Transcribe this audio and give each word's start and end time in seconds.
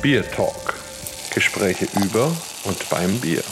Bier 0.00 0.22
Talk. 0.30 0.74
Gespräche 1.34 1.88
über 2.00 2.26
und 2.64 2.88
beim 2.88 3.18
Bier. 3.18 3.42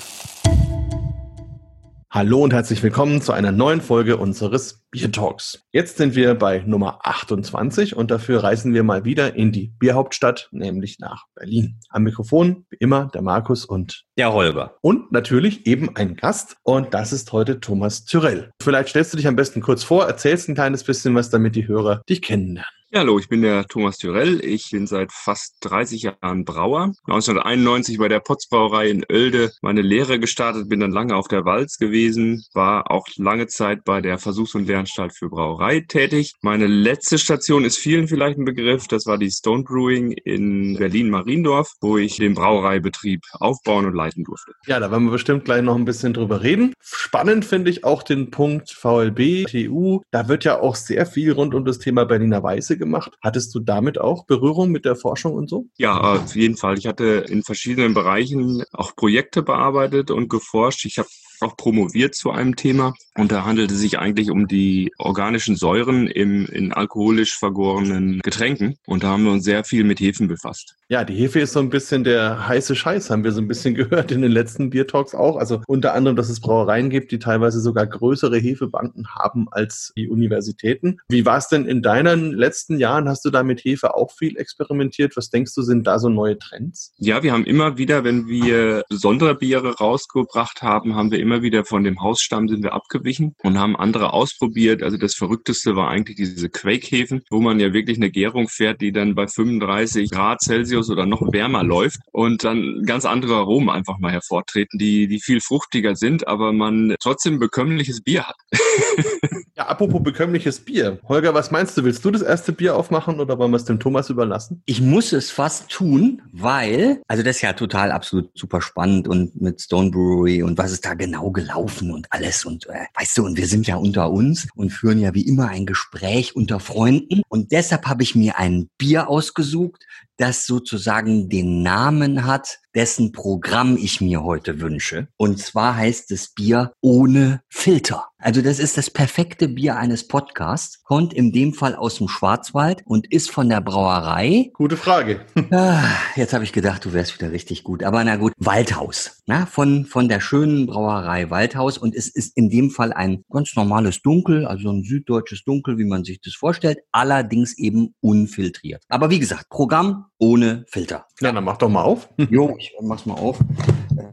Hallo 2.09 2.45
und 2.45 2.53
herzlich 2.53 2.85
willkommen 2.85 3.21
zu 3.21 3.33
einer 3.33 3.51
neuen 3.51 3.81
Folge 3.81 4.17
unseres 4.17 4.85
Bier 4.93 5.11
Talks. 5.11 5.65
Jetzt 5.73 5.97
sind 5.97 6.15
wir 6.15 6.37
bei 6.37 6.63
Nummer 6.65 7.01
28 7.03 7.97
und 7.97 8.13
dafür 8.13 8.45
reisen 8.45 8.75
wir 8.75 8.85
mal 8.85 9.05
wieder 9.05 9.35
in 9.35 9.51
die 9.51 9.73
Bierhauptstadt, 9.81 10.49
nämlich 10.53 11.01
nach 11.01 11.25
Berlin. 11.35 11.81
Am 11.89 12.05
Mikrofon 12.05 12.65
wie 12.71 12.77
immer 12.79 13.11
der 13.13 13.23
Markus 13.23 13.65
und 13.65 14.05
der 14.17 14.33
Holger. 14.33 14.77
Und 14.83 15.11
natürlich 15.11 15.67
eben 15.67 15.97
ein 15.97 16.15
Gast 16.15 16.59
und 16.63 16.95
das 16.95 17.13
ist 17.13 17.33
heute 17.33 17.59
Thomas 17.59 18.05
Tyrell. 18.05 18.53
Vielleicht 18.63 18.91
stellst 18.91 19.13
du 19.13 19.17
dich 19.17 19.27
am 19.27 19.35
besten 19.35 19.63
kurz 19.63 19.83
vor, 19.83 20.07
erzählst 20.07 20.49
ein 20.49 20.55
kleines 20.55 20.85
bisschen 20.85 21.13
was, 21.17 21.29
damit 21.29 21.57
die 21.57 21.67
Hörer 21.67 22.03
dich 22.09 22.23
kennenlernen. 22.23 22.76
Ja, 22.93 23.01
hallo, 23.01 23.19
ich 23.19 23.29
bin 23.29 23.43
der 23.43 23.67
Thomas 23.67 23.99
Tyrell. 23.99 24.39
Ich 24.45 24.71
bin 24.71 24.87
seit 24.87 25.11
fast 25.11 25.57
30 25.63 26.03
Jahren 26.03 26.45
Brauer. 26.45 26.93
1991 27.09 27.99
bei 27.99 28.07
der 28.07 28.21
Potzbrauerei 28.21 28.89
in 28.89 29.05
Oelde 29.11 29.51
meine 29.61 29.83
Lehre 29.83 30.21
gestartet, 30.21 30.69
bin 30.69 30.79
dann 30.79 30.93
lange 30.93 31.17
auf 31.17 31.27
der 31.27 31.45
Walz 31.45 31.79
gewesen, 31.79 32.45
war 32.55 32.89
auch 32.89 33.05
lange 33.17 33.49
Zeit 33.49 33.83
bei 33.83 34.01
der 34.01 34.19
Versuchs- 34.19 34.55
und 34.55 34.69
Lehranstalt 34.69 35.17
für 35.17 35.29
Brauerei 35.29 35.81
tätig. 35.81 36.35
Meine 36.43 36.69
letzte 36.69 37.19
Station 37.19 37.65
ist 37.65 37.77
vielen 37.77 38.07
vielleicht 38.07 38.39
ein 38.39 38.45
Begriff. 38.45 38.87
Das 38.87 39.05
war 39.07 39.19
die 39.19 39.33
Stone 39.33 39.65
Brewing 39.65 40.13
in 40.13 40.77
Berlin-Mariendorf, 40.79 41.73
wo 41.81 41.99
ich 41.99 42.19
den 42.19 42.35
Brauereibetrieb 42.35 43.21
aufbauen 43.33 43.87
und 43.87 43.95
leiten 43.95 44.23
durfte. 44.23 44.53
Ja, 44.69 44.79
da 44.79 44.93
werden 44.93 45.07
wir 45.07 45.13
bestimmt 45.13 45.45
gleich 45.45 45.63
noch 45.63 45.75
ein 45.75 45.87
bisschen 45.87 46.13
drüber 46.13 46.45
reden. 46.45 46.73
Spannend 46.81 47.45
finde 47.45 47.69
ich 47.69 47.83
auch 47.83 48.05
den 48.05 48.31
Punkt 48.31 48.71
VLB, 48.71 49.47
TU. 49.49 50.03
Da 50.13 50.29
wird 50.29 50.45
ja 50.45 50.61
auch 50.61 50.77
sehr 50.77 51.05
viel 51.05 51.33
rund 51.33 51.53
um 51.53 51.65
das 51.65 51.81
Thema 51.81 52.05
Berliner 52.05 52.45
Weiße 52.45 52.76
gemacht. 52.77 53.13
Hattest 53.23 53.55
du 53.55 53.61
damit 53.61 53.99
auch 54.01 54.27
Berührung 54.27 54.71
mit 54.71 54.85
der 54.85 54.97
Forschung 54.97 55.35
und 55.35 55.49
so? 55.49 55.67
Ja, 55.79 55.99
auf 56.01 56.37
jeden 56.37 56.57
Fall. 56.57 56.79
Ich 56.79 56.87
hatte 56.87 57.25
in 57.29 57.43
verschiedenen 57.43 57.95
Bereichen 57.95 58.65
auch 58.73 58.95
Projekte 58.97 59.43
bearbeitet 59.43 60.11
und 60.11 60.29
geforscht. 60.29 60.85
Ich 60.85 60.99
habe 60.99 61.09
auch 61.41 61.57
promoviert 61.57 62.15
zu 62.15 62.31
einem 62.31 62.57
Thema 62.57 62.95
und 63.17 63.33
da 63.33 63.45
handelt 63.45 63.71
es 63.71 63.79
sich 63.79 63.99
eigentlich 63.99 64.31
um 64.31 64.47
die 64.47 64.93
organischen 64.99 65.57
Säuren 65.57 66.07
im, 66.07 66.47
in 66.47 66.73
alkoholisch 66.73 67.37
vergorenen 67.37 68.21
Getränken 68.21 68.77
und 68.87 69.03
da 69.03 69.09
haben 69.09 69.25
wir 69.25 69.33
uns 69.33 69.45
sehr 69.45 69.65
viel 69.65 69.85
mit 69.85 70.01
Hefen 70.01 70.29
befasst. 70.29 70.77
Ja, 70.89 71.05
die 71.05 71.15
Hefe 71.15 71.41
ist 71.41 71.53
so 71.53 71.61
ein 71.61 71.71
bisschen 71.71 72.05
der 72.05 72.47
heiße 72.47 72.77
Scheiß, 72.77 73.11
haben 73.11 73.25
wir 73.25 73.33
so 73.33 73.41
ein 73.41 73.49
bisschen 73.49 73.75
gehört 73.77 74.13
in 74.13 74.23
den 74.23 74.31
letzten 74.33 74.71
Bier 74.71 74.87
Talks 74.87 75.15
auch. 75.15 75.37
Also 75.37 75.63
unter 75.67 75.95
anderem, 75.95 76.17
dass 76.17 76.29
es 76.29 76.41
Brauereien 76.41 76.91
gibt, 76.91 77.11
die 77.11 77.19
teilweise 77.19 77.61
sogar 77.61 77.87
größere 77.87 78.39
Hefebanken 78.39 79.09
haben 79.09 79.47
als 79.51 79.93
die 79.97 80.09
Universitäten. 80.09 80.99
Wie 81.09 81.25
war 81.25 81.39
es 81.39 81.49
denn 81.49 81.67
in 81.67 81.83
deinen 81.83 82.33
letzten 82.33 82.79
Jahren? 82.79 83.09
Hast 83.09 83.25
du 83.25 83.31
da 83.31 83.43
mit 83.43 83.65
Hefe 83.65 83.95
auch 83.95 84.13
viel 84.13 84.37
experimentiert? 84.37 85.17
Was 85.17 85.31
denkst 85.31 85.55
du, 85.55 85.63
sind 85.63 85.87
da 85.87 85.99
so 85.99 86.09
neue 86.09 86.39
Trends? 86.39 86.93
Ja, 86.99 87.23
wir 87.23 87.33
haben 87.33 87.45
immer 87.45 87.79
wieder, 87.79 88.05
wenn 88.05 88.29
wir 88.29 88.85
besondere 88.89 89.35
Biere 89.35 89.77
rausgebracht 89.77 90.63
haben, 90.63 90.95
haben 90.95 91.11
wir 91.11 91.19
immer 91.27 91.43
wieder 91.43 91.65
von 91.65 91.83
dem 91.83 92.01
Hausstamm 92.01 92.49
sind 92.49 92.63
wir 92.63 92.73
abgewichen 92.73 93.35
und 93.43 93.59
haben 93.59 93.75
andere 93.75 94.13
ausprobiert. 94.13 94.85
Also 94.85 94.97
das 94.97 95.17
Verrückteste 95.17 95.75
war 95.75 95.91
eigentlich 95.91 96.17
diese 96.17 96.49
Quake-Hefen, 96.49 97.23
wo 97.31 97.41
man 97.41 97.59
ja 97.59 97.73
wirklich 97.73 97.97
eine 97.97 98.13
Gärung 98.13 98.49
fährt, 98.49 98.81
die 98.81 98.93
dann 98.93 99.17
bei 99.17 99.27
35 99.27 100.09
Grad 100.11 100.41
Celsius 100.41 100.89
oder 100.89 101.05
noch 101.05 101.21
wärmer 101.33 101.65
läuft 101.65 101.99
und 102.13 102.45
dann 102.45 102.85
ganz 102.87 103.05
andere 103.05 103.35
Aromen 103.35 103.71
einfach 103.71 103.99
mal 103.99 104.13
hervortreten, 104.13 104.79
die, 104.79 105.09
die 105.09 105.21
viel 105.21 105.41
fruchtiger 105.41 105.97
sind, 105.97 106.29
aber 106.29 106.53
man 106.53 106.95
trotzdem 107.01 107.41
bekömmliches 107.41 108.03
Bier 108.03 108.29
hat. 108.29 108.37
ja, 109.57 109.67
apropos 109.67 110.03
bekömmliches 110.03 110.61
Bier. 110.61 110.99
Holger, 111.09 111.33
was 111.33 111.51
meinst 111.51 111.77
du? 111.77 111.85
Willst 111.85 112.05
du 112.05 112.11
das 112.11 112.21
erste 112.21 112.53
Bier 112.53 112.77
aufmachen 112.77 113.21
oder 113.21 113.39
wollen 113.39 113.51
wir 113.53 113.57
es 113.57 113.65
dem 113.65 113.81
Thomas 113.81 114.11
überlassen? 114.11 114.63
Ich 114.67 114.83
muss 114.83 115.13
es 115.13 115.31
fast 115.31 115.71
tun, 115.71 116.21
weil, 116.31 117.01
also 117.09 117.23
das 117.23 117.37
ist 117.37 117.43
ja 117.43 117.55
total 117.55 117.91
absolut 117.91 118.31
super 118.35 118.61
spannend 118.61 119.09
und 119.09 119.41
mit 119.41 119.61
Stone 119.63 119.91
Brewery 119.91 120.43
und 120.43 120.59
was 120.59 120.73
ist 120.73 120.85
da 120.85 120.93
genau 120.93 121.31
gelaufen 121.31 121.91
und 121.91 122.07
alles 122.11 122.45
und 122.45 122.67
äh, 122.67 122.85
weißt 122.99 123.17
du, 123.17 123.25
und 123.25 123.39
wir 123.39 123.47
sind 123.47 123.67
ja 123.67 123.77
unter 123.77 124.11
uns 124.11 124.47
und 124.55 124.71
führen 124.71 124.99
ja 124.99 125.15
wie 125.15 125.27
immer 125.27 125.49
ein 125.49 125.65
Gespräch 125.65 126.37
unter 126.37 126.61
Freunden 126.61 127.23
und 127.29 127.53
deshalb 127.53 127.87
habe 127.87 128.03
ich 128.03 128.15
mir 128.15 128.39
ein 128.39 128.69
Bier 128.77 129.09
ausgesucht, 129.09 129.87
das 130.17 130.47
sozusagen 130.47 131.29
den 131.29 131.63
Namen 131.63 132.25
hat, 132.25 132.59
dessen 132.75 133.13
Programm 133.13 133.77
ich 133.77 134.01
mir 134.01 134.23
heute 134.23 134.61
wünsche. 134.61 135.09
Und 135.17 135.39
zwar 135.39 135.77
heißt 135.77 136.11
es 136.11 136.35
Bier 136.35 136.73
ohne 136.81 137.41
Filter. 137.49 138.09
Also 138.19 138.43
das 138.43 138.59
ist 138.59 138.77
das 138.77 138.91
perfekte 138.91 139.49
Bier 139.49 139.77
eines 139.77 140.09
Podcasts, 140.09 140.83
kommt 140.83 141.15
in 141.15 141.33
dem 141.33 141.55
Fall 141.55 141.75
aus 141.75 141.97
dem 141.97 142.09
Schwarzwald 142.09 142.83
und 142.85 143.11
ist 143.13 143.31
von 143.31 143.49
der 143.49 143.61
Brauerei. 143.61 144.51
Gute 144.55 144.77
Frage. 144.77 145.25
Ah, 145.51 145.85
jetzt 146.17 146.33
habe 146.33 146.45
ich 146.45 146.53
gedacht, 146.53 146.85
du 146.85 146.93
wärst 146.93 147.19
wieder 147.19 147.31
richtig 147.31 147.63
gut. 147.63 147.83
Aber 147.83 148.03
na 148.05 148.17
gut, 148.17 148.33
Waldhaus. 148.39 149.16
Na, 149.29 149.45
von, 149.45 149.87
von 149.87 150.09
der 150.09 150.21
schönen 150.21 150.67
Brauerei 150.67 151.31
Waldhaus. 151.31 151.79
Und 151.79 151.97
es 151.97 152.07
ist 152.07 152.37
in 152.37 152.49
dem 152.49 152.71
Fall 152.71 152.93
ein 152.93 153.25
ganz 153.29 153.57
normales 153.57 154.01
Dunkel, 154.01 154.47
also 154.47 154.71
ein 154.71 154.85
süddeutsches 154.85 155.43
Dunkel, 155.43 155.79
wie 155.79 155.85
man 155.85 156.05
sich 156.05 156.21
das 156.21 156.35
vorstellt. 156.35 156.79
Allerdings 156.93 157.59
eben 157.59 157.93
unfiltriert. 158.01 158.85
Aber 158.89 159.11
wie 159.11 159.19
gesagt, 159.19 159.49
Programm 159.49 160.07
ohne 160.19 160.65
Filter. 160.69 161.07
Ja, 161.21 161.33
dann 161.33 161.43
mach 161.43 161.57
doch 161.57 161.69
mal 161.69 161.83
auf. 161.83 162.09
Jo, 162.31 162.55
ich 162.57 162.73
mach's 162.81 163.05
mal 163.05 163.15
auf. 163.15 163.41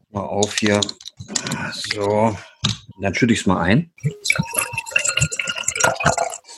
Mal 0.10 0.22
auf 0.22 0.56
hier. 0.58 0.82
So. 1.74 2.36
Dann 3.00 3.14
schütte 3.14 3.34
ich 3.34 3.42
es 3.42 3.46
mal 3.46 3.62
ein. 3.62 3.92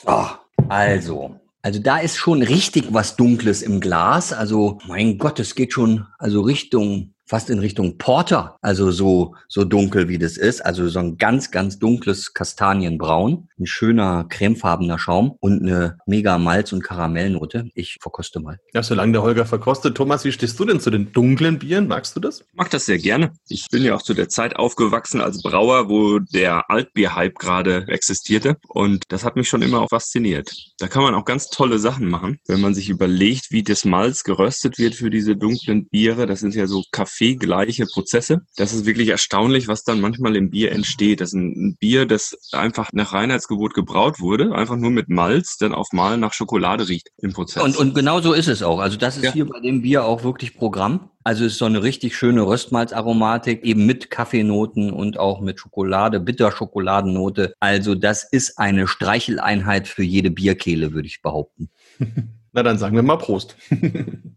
So, 0.02 0.28
also. 0.68 1.40
Also 1.60 1.80
da 1.80 1.98
ist 1.98 2.16
schon 2.16 2.42
richtig 2.42 2.86
was 2.94 3.16
Dunkles 3.16 3.60
im 3.60 3.80
Glas. 3.80 4.32
Also 4.32 4.78
mein 4.86 5.18
Gott, 5.18 5.40
es 5.40 5.54
geht 5.54 5.74
schon 5.74 6.06
also 6.18 6.40
Richtung 6.40 7.12
fast 7.26 7.50
in 7.50 7.58
Richtung 7.58 7.98
Porter, 7.98 8.56
also 8.62 8.90
so, 8.90 9.34
so 9.48 9.64
dunkel 9.64 10.08
wie 10.08 10.18
das 10.18 10.36
ist. 10.36 10.64
Also 10.64 10.88
so 10.88 11.00
ein 11.00 11.18
ganz, 11.18 11.50
ganz 11.50 11.78
dunkles 11.78 12.32
Kastanienbraun, 12.32 13.48
ein 13.58 13.66
schöner 13.66 14.24
cremefarbener 14.28 14.98
Schaum 14.98 15.36
und 15.40 15.62
eine 15.62 15.98
mega 16.06 16.38
Malz- 16.38 16.72
und 16.72 16.84
Karamellnote. 16.84 17.70
Ich 17.74 17.98
verkoste 18.00 18.40
mal. 18.40 18.58
Ja, 18.72 18.82
solange 18.82 19.12
der 19.12 19.22
Holger 19.22 19.44
verkostet. 19.44 19.96
Thomas, 19.96 20.24
wie 20.24 20.32
stehst 20.32 20.58
du 20.60 20.64
denn 20.64 20.80
zu 20.80 20.90
den 20.90 21.12
dunklen 21.12 21.58
Bieren? 21.58 21.88
Magst 21.88 22.14
du 22.14 22.20
das? 22.20 22.40
Ich 22.40 22.54
mag 22.54 22.70
das 22.70 22.86
sehr 22.86 22.98
gerne. 22.98 23.32
Ich 23.48 23.66
bin 23.70 23.82
ja 23.82 23.94
auch 23.94 24.02
zu 24.02 24.14
der 24.14 24.28
Zeit 24.28 24.56
aufgewachsen 24.56 25.20
als 25.20 25.42
Brauer, 25.42 25.88
wo 25.88 26.20
der 26.20 26.70
Altbier-Hype 26.70 27.38
gerade 27.38 27.88
existierte. 27.88 28.56
Und 28.68 29.04
das 29.08 29.24
hat 29.24 29.36
mich 29.36 29.48
schon 29.48 29.62
immer 29.62 29.80
auch 29.80 29.90
fasziniert. 29.90 30.52
Da 30.78 30.86
kann 30.86 31.02
man 31.02 31.14
auch 31.14 31.24
ganz 31.24 31.48
tolle 31.48 31.78
Sachen 31.78 32.08
machen, 32.08 32.38
wenn 32.46 32.60
man 32.60 32.74
sich 32.74 32.88
überlegt, 32.88 33.50
wie 33.50 33.64
das 33.64 33.84
Malz 33.84 34.22
geröstet 34.22 34.78
wird 34.78 34.94
für 34.94 35.10
diese 35.10 35.36
dunklen 35.36 35.88
Biere. 35.88 36.26
Das 36.26 36.40
sind 36.40 36.54
ja 36.54 36.66
so 36.66 36.84
Kaffee 36.92 37.15
kaffeegleiche 37.16 37.86
Prozesse. 37.86 38.42
Das 38.56 38.72
ist 38.72 38.84
wirklich 38.84 39.08
erstaunlich, 39.08 39.68
was 39.68 39.84
dann 39.84 40.00
manchmal 40.00 40.36
im 40.36 40.50
Bier 40.50 40.72
entsteht. 40.72 41.20
Das 41.20 41.30
ist 41.30 41.34
ein 41.34 41.76
Bier, 41.76 42.06
das 42.06 42.36
einfach 42.52 42.90
nach 42.92 43.12
Reinheitsgebot 43.12 43.74
gebraut 43.74 44.20
wurde, 44.20 44.54
einfach 44.54 44.76
nur 44.76 44.90
mit 44.90 45.08
Malz, 45.08 45.56
dann 45.58 45.72
auf 45.72 45.92
Mal 45.92 46.18
nach 46.18 46.32
Schokolade 46.32 46.88
riecht 46.88 47.08
im 47.18 47.32
Prozess. 47.32 47.62
Und, 47.62 47.76
und 47.76 47.94
genau 47.94 48.20
so 48.20 48.32
ist 48.32 48.48
es 48.48 48.62
auch. 48.62 48.80
Also 48.80 48.96
das 48.96 49.16
ist 49.16 49.24
ja. 49.24 49.32
hier 49.32 49.46
bei 49.46 49.60
dem 49.60 49.82
Bier 49.82 50.04
auch 50.04 50.24
wirklich 50.24 50.56
Programm. 50.56 51.10
Also 51.24 51.44
es 51.44 51.52
ist 51.52 51.58
so 51.58 51.64
eine 51.64 51.82
richtig 51.82 52.16
schöne 52.16 52.46
Röstmalzaromatik, 52.46 53.64
eben 53.64 53.86
mit 53.86 54.10
Kaffeenoten 54.10 54.92
und 54.92 55.18
auch 55.18 55.40
mit 55.40 55.58
Schokolade, 55.58 56.20
Bitterschokoladennote. 56.20 57.54
Also 57.58 57.94
das 57.94 58.24
ist 58.24 58.58
eine 58.58 58.86
Streicheleinheit 58.86 59.88
für 59.88 60.04
jede 60.04 60.30
Bierkehle, 60.30 60.92
würde 60.92 61.08
ich 61.08 61.22
behaupten. 61.22 61.70
Na, 62.56 62.62
dann 62.62 62.78
sagen 62.78 62.96
wir 62.96 63.02
mal 63.02 63.18
Prost. 63.18 63.54